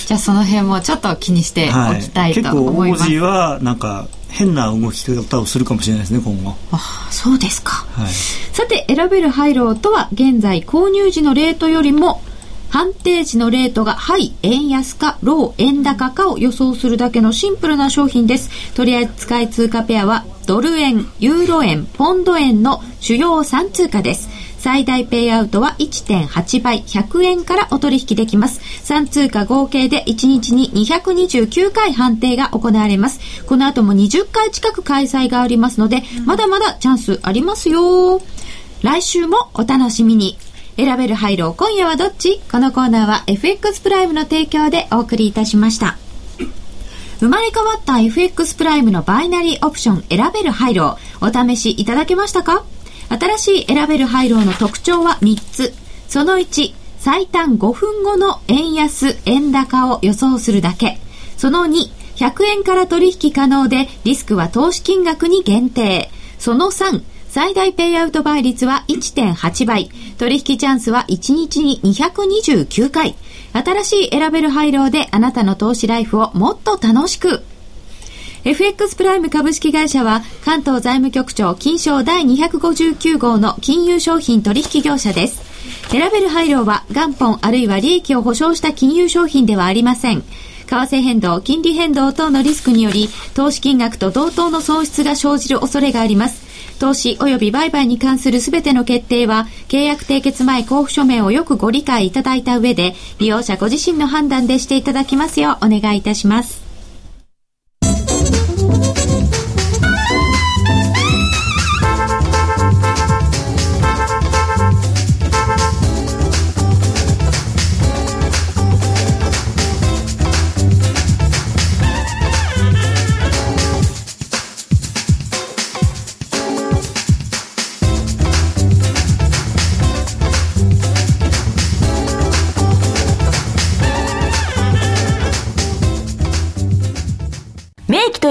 [0.06, 7.86] じゃあその辺もちょっと気にしておきたいと結構思います、王子はなんか変な動き方をするかもしれないですね今後、あそうですか。
[7.92, 12.20] はい、さて選べる廃炉とは現在購入時のレートよりも
[12.74, 18.50] 判定時のレートがハイ、円安か、ロー、円高かを予想するだけのシンプルな商品です。
[18.74, 24.28] 取扱い通貨ペアはドル円、ユーロ円、ポンド円の主要3通貨です。
[24.64, 28.60] 最大ペイアウトは1.8倍、100円からお取引できます。
[28.90, 33.44] 3通貨合計で1日に229回判定が行われます。
[33.44, 38.22] この後も20回近く開催がありますので、まだまだチャンスありますよ。
[38.80, 40.38] 来週もお楽しみに。
[40.78, 42.40] 選べる廃炉今夜はどっち？
[42.50, 45.98] このコーナーは FX プライムの提供でお送りいたしました。
[47.20, 52.64] 生まれ変わった FX プライムのバイナリーオプション選べる廃炉お試しいただけましたか？
[53.18, 55.74] 新しい選べる廃炉の特徴は3つ。
[56.08, 60.98] その1、最短5分後の円安、円高を予想するだけ。
[61.36, 66.10] その2、100円から取引可能でリスクは投資金額に限定。
[66.38, 69.90] その3、最大ペイアウト倍率は1.8倍。
[70.18, 73.16] 取引チャンスは1日に229回。
[73.52, 77.42] 新しい選べる廃炉であなたの投資ライフをもっと楽しく。
[78.44, 85.42] FX プライム株式会社は関東財務局長金賞第259号の金融商品取引業者です。
[85.90, 90.22] 選べる配慮は元本あるいは利益を保証した金融商品ではありません。
[90.22, 90.26] 為
[90.66, 96.44] 替変動、金利変動等のリスクにより投資金額と同等の損失が生じる恐れがあります。
[96.78, 106.63] 投資及び売買に関するすべての決定は、契約締結前交付書面をよくご理解いただいた上で、利用者ご自身の判断でしていただきますようお願いいたします。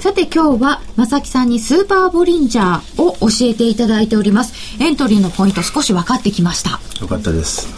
[0.00, 4.82] さて今日は、まさきさんにスーパーボリンジャーを教えていただいております。
[4.82, 6.80] エントリーのポイント少し分かってきました。
[7.02, 7.68] よかったです。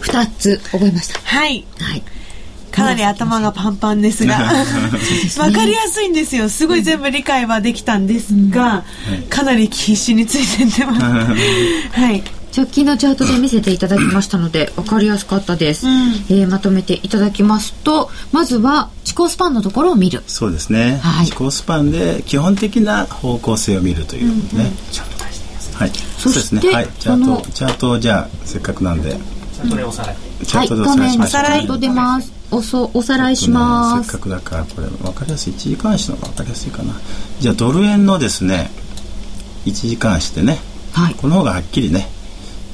[0.00, 1.18] 二つ覚えました。
[1.20, 1.64] はい。
[1.80, 2.02] はい。
[2.70, 4.34] かなり頭がパンパンですが、
[5.40, 6.50] わかりやすいんですよ。
[6.50, 8.84] すごい全部理解はできたんですが、
[9.30, 11.00] かなり必死についてってます。
[11.98, 12.22] はい。
[12.54, 15.86] 直近のチャートで見せていただきましたので、分かりやすかったです。
[15.86, 15.92] うん
[16.28, 20.22] えーまとめていただきますと、まずは、地高スパンのところを見る。
[20.26, 21.00] そうですね。
[21.02, 24.70] はい自己スパンで基本的な方向性を見るというね。
[25.74, 25.90] はい。
[25.90, 26.72] そしてそうですね。
[26.72, 26.88] はい。
[26.98, 29.16] チャート、チャートをじゃあせっかくなんで、
[29.68, 31.72] それおさらいチャートでお画面にチさらいしましょう。
[31.72, 32.32] ャート出ます。
[32.50, 34.10] おそ、おさらいします。
[34.10, 36.92] せっかくだからこれ分かりやすい1時間足の方が分かりやすいかな
[37.40, 38.70] じゃあドル円のですね
[39.64, 40.58] 1時間足でね
[40.92, 41.14] はい。
[41.14, 42.08] この方がはっきりね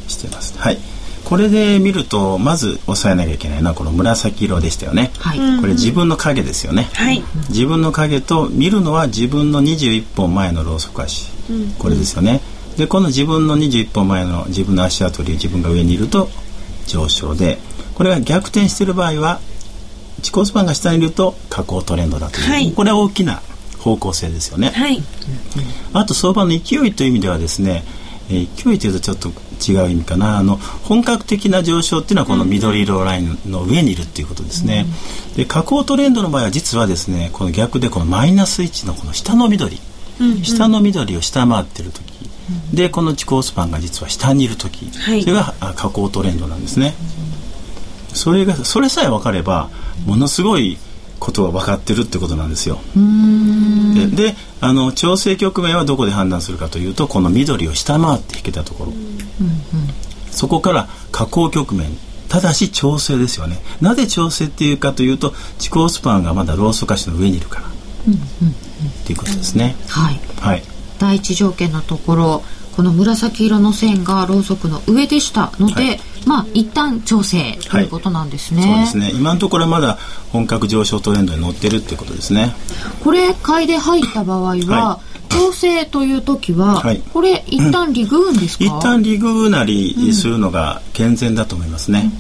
[0.08, 0.58] してます。
[0.58, 0.78] はい。
[1.24, 5.60] これで見るとまず押さえなきゃいけないのはこの紫色でしたよね、はい。
[5.60, 7.22] これ自分の影ですよね、はい。
[7.50, 11.26] 自分の影と見るのは自分の21本前のローソク足、
[11.78, 12.40] これですよね。
[12.78, 16.30] でこの自分の21本前の自分の足跡より自分が上にいると
[16.86, 17.58] 上昇で。
[17.94, 19.40] これが逆転している場合は
[20.22, 22.72] 地高スパンが下にいると下降トレンドだという、はい。
[22.72, 23.42] これは大きな
[23.80, 25.02] 方向性ですよね、はい。
[25.92, 27.84] あと相場の勢いという意味ではですね、
[28.30, 30.38] えー勢いというとちょっと違う意味かな。
[30.38, 34.86] あの本格的な上昇っていうのはこの緑色ラインの上にいるっていうことですね、
[35.36, 39.78] で下降トレンドの場合は実はですねこの逆でこのマイナス1のこの下の緑、
[40.42, 42.02] 下の緑を下回ってる時、
[42.72, 45.22] でこの地高スパンが実は下にいる時、はい。
[45.22, 46.94] それがあ下降トレンドなんですね、
[48.14, 49.70] それがそれさえ分かれば
[50.06, 50.78] ものすごい
[51.18, 52.78] ことが分かってるってことなんですよ。
[53.94, 58.92] でであの調整局面はどこで判断するかというとこの緑を下回って引けたところ、
[60.30, 61.90] そこから下降局面。
[62.28, 63.58] ただし調整ですよね。
[63.80, 67.70] なぜ調整っていうかというと地高スパンがまだローソク足の上にいるから、っ
[69.06, 70.62] ていうことですね、はい、はい、
[70.98, 72.42] 第一条件のところ
[72.76, 79.18] この紫色の線がローソクの上でしたので、はいまあ一旦調整ということなんですね、そうですね。
[79.18, 79.98] 今のところはまだ
[80.30, 82.54] 本格上昇トレンドに乗ってるっていうことですね。
[83.02, 85.00] これ買いで入った場合は、は
[85.30, 87.02] 調整という時は、はい。
[87.12, 92.10] これ一旦リグーンですか、一旦リグなりするのが健全だと思いますね、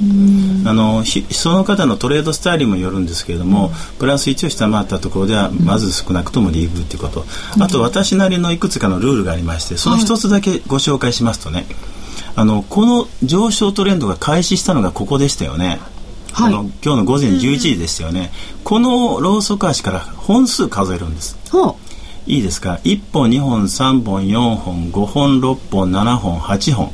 [0.64, 7.26] あのひその方のトレードスタイルにもよるんですけれども、プラス1を下回ったところではまず少なくともリグということ、
[7.60, 11.66] あと私なりのいくつかのルールがありましてその一つだけご紹介しますとね、
[12.36, 15.80] あのこの上昇トレンドが開始したのがここでしたよね、
[16.32, 16.54] はい。
[16.54, 18.32] あの今日の午前11時でしたよね、
[18.64, 21.36] このローソク足から本数数えるんです。
[21.50, 21.76] ほ
[22.26, 26.92] いいですか？1本2本3本4本5本6本7本8本。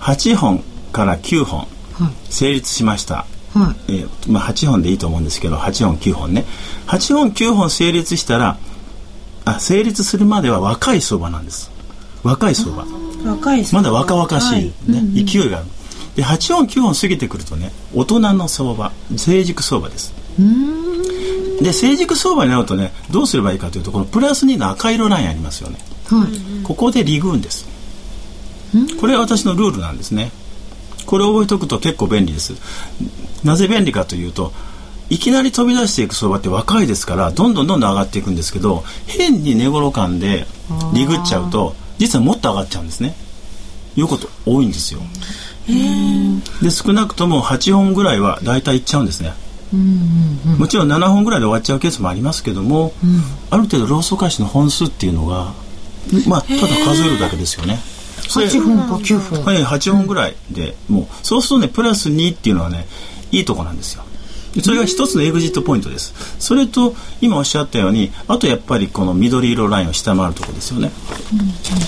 [0.00, 1.66] 8本から9本
[2.00, 2.12] うはい。
[2.30, 3.92] 成立しました、はい。
[3.92, 6.44] えーまあ、8本でいいと思うんですけど8本9本ね。
[6.86, 8.58] 8本9本成立したら
[9.44, 11.70] あ成立するまでは若い相場なんです。
[12.22, 12.84] 若い相場
[13.24, 15.24] 若いまだ若々しい、ね。
[15.24, 15.58] 勢いが。
[15.58, 15.66] ある
[16.16, 20.12] で8本9本過ぎてくるとね大人の相場成熟相場です。
[21.62, 25.78] で成熟相場になるとねどうすればいいかというとこのプラス2の赤色ラインありますよね。
[26.08, 26.64] はい。
[26.64, 27.66] ここでリグーンです。
[29.00, 30.32] これは私のルールなんですね。
[31.06, 32.54] これを覚えておくと結構便利です。
[33.44, 34.52] なぜ便利かというと
[35.10, 40.46] いきなり飛び出していく相場って若いですからどんどんどんどん上がっていくんですけど変に値頃感で
[40.92, 43.14] リグっちゃうと実はもっと上がっちゃうんですね。
[43.96, 45.00] いうこと多いんですよ。
[46.62, 49.32] で少なくとも8本ぐらいは大体いっちゃうんですね。
[50.56, 52.92] もちろん7本ぐらいで終わっちゃうケースもありますけども、
[53.50, 55.52] ある程度ローソク足の本数っていうのが
[56.26, 57.78] まあただ数えるだけですよね。
[58.28, 62.86] それ8本か9本、はい、8本ぐらいで、もうそうするとねプラス2っていうのはね
[63.30, 64.04] いいとこなんですよ。
[64.04, 64.07] で
[64.62, 66.14] それが一つのエグジットポイントです。
[66.38, 70.90] それと今おっしゃったようにあとやっぱりこの緑色ラインを下回るところですよね、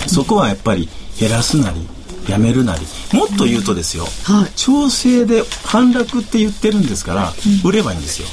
[0.07, 1.87] そこはやっぱり減らすなり
[2.29, 4.53] やめるなりもっと言うとですよ、はい。
[4.55, 7.33] 調整で反落って言ってるんですから、
[7.65, 8.29] 売ればいいんですよ。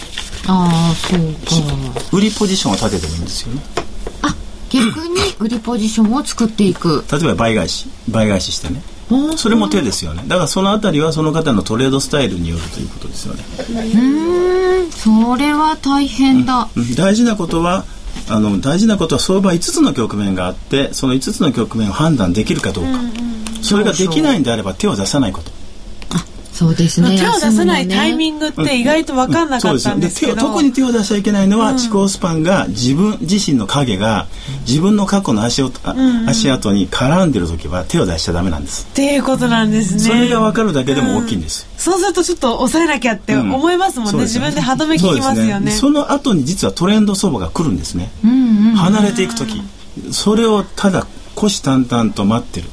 [0.48, 2.00] ああそうか。
[2.12, 3.62] 売りポジションを立ててもいいんですよね。
[4.22, 4.36] あ
[4.70, 7.04] 逆に売りポジションを作っていく。
[7.12, 8.82] 例えば倍返し倍返ししてね。
[8.82, 8.97] あ
[9.38, 10.24] それも手ですよね。
[10.28, 13.44] だからそのあたりはその方のトレードスタイルによるということですよね。
[13.70, 17.86] うんそれは大変だ、うん大事なことは
[18.30, 22.90] あの大事なことは相場5つの局面があってその5つの局面を判断できるかどうか、
[23.62, 25.52] それができないんであれば手を出さないこと
[26.58, 27.20] そうですね。
[27.20, 34.26] 手を出さないタイミングって意外と分かんなかったんですけど、特に手を出しちゃいけないのは、地高スパンが自分自身の影が
[34.68, 35.96] 自分の過去の足音あ
[36.28, 40.00] 足跡に絡んでる時は手を出しちゃダメなんです、っていうことなんですね。
[40.00, 45.52] それが分かるだけでも大きいんです、そうするとちょっと抑えなきゃって思いますもんね、そうです自分で歯止め聞きますよね。
[45.52, 48.10] そうですその後に実はトレンド相場が来るんですね、
[48.76, 49.62] 離れていく時。
[50.12, 51.06] それをただ
[51.36, 52.68] 虎視眈々と待ってる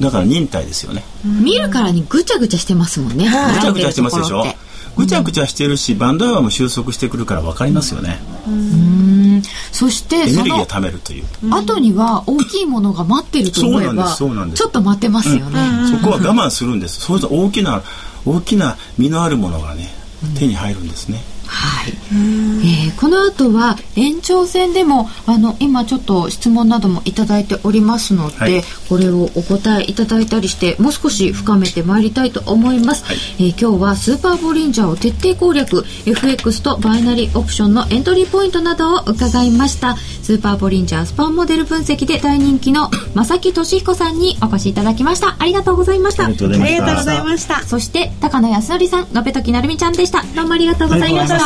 [0.00, 1.04] だから忍耐ですよね。
[1.24, 3.26] 見るからにぐちゃぐちゃしてますもんね。
[3.26, 4.44] ぐちゃぐちゃしてますでしょ？
[4.96, 8.18] ぐちゃぐちゃしてるしバンドアワーも収束してくるから分かりますよね。
[8.46, 11.24] ろってそしてエネルギーを貯めるという。
[11.50, 14.62] 後には大きいものが待ってると思えそうなんでばすそうなんです。
[14.62, 17.00] ちょっと待ってますよね、そこは我慢するんです。
[17.00, 17.82] そうすると大きな
[18.26, 19.88] 大きな実のあるものがね
[20.38, 21.20] 手に入るんですね
[21.50, 28.62] はい、えーこの後は延長戦でもあの今ちょっと質問などもいただいておりますので、はい。
[28.88, 33.16] これをお答えいただいたりしてもう少し深めてまいりたいと思います、はい。
[33.38, 39.96] えー今日はスーパーボリンジャーを徹底攻略 FX とバイナリーオプションのエントリーポイントなどを伺いました。
[39.96, 45.36] スーパーボリンジャースパンモデル分析で大人気の 正木俊彦さんにお越しいただきました。
[45.38, 46.24] ありがとうございました。
[46.24, 46.82] ありがとうございました。
[46.82, 47.62] ありがとうございました。
[47.66, 50.24] そして高野康則さんガペトキなるみちゃんでした。
[50.34, 51.39] どうもありがとうございました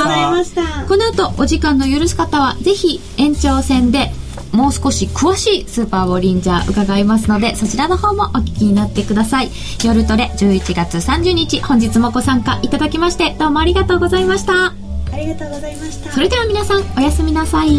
[0.89, 4.11] この後お時間の許す方はぜひ延長戦で
[4.53, 9.51] もう少し詳しいスーパーボリンジャー伺いますのでそちらの方もお聞きになってください。
[9.85, 14.67] 夜トレ11月30日本日もご参加いただきましてどうもありがとうございました。
[14.67, 14.73] あ
[15.17, 16.13] りがとうございました。
[16.13, 17.69] それでは皆さんおやすみなさい。
[17.69, 17.79] おや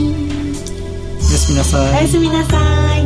[1.38, 1.92] すみなさい。
[1.92, 3.06] おやすみなさい。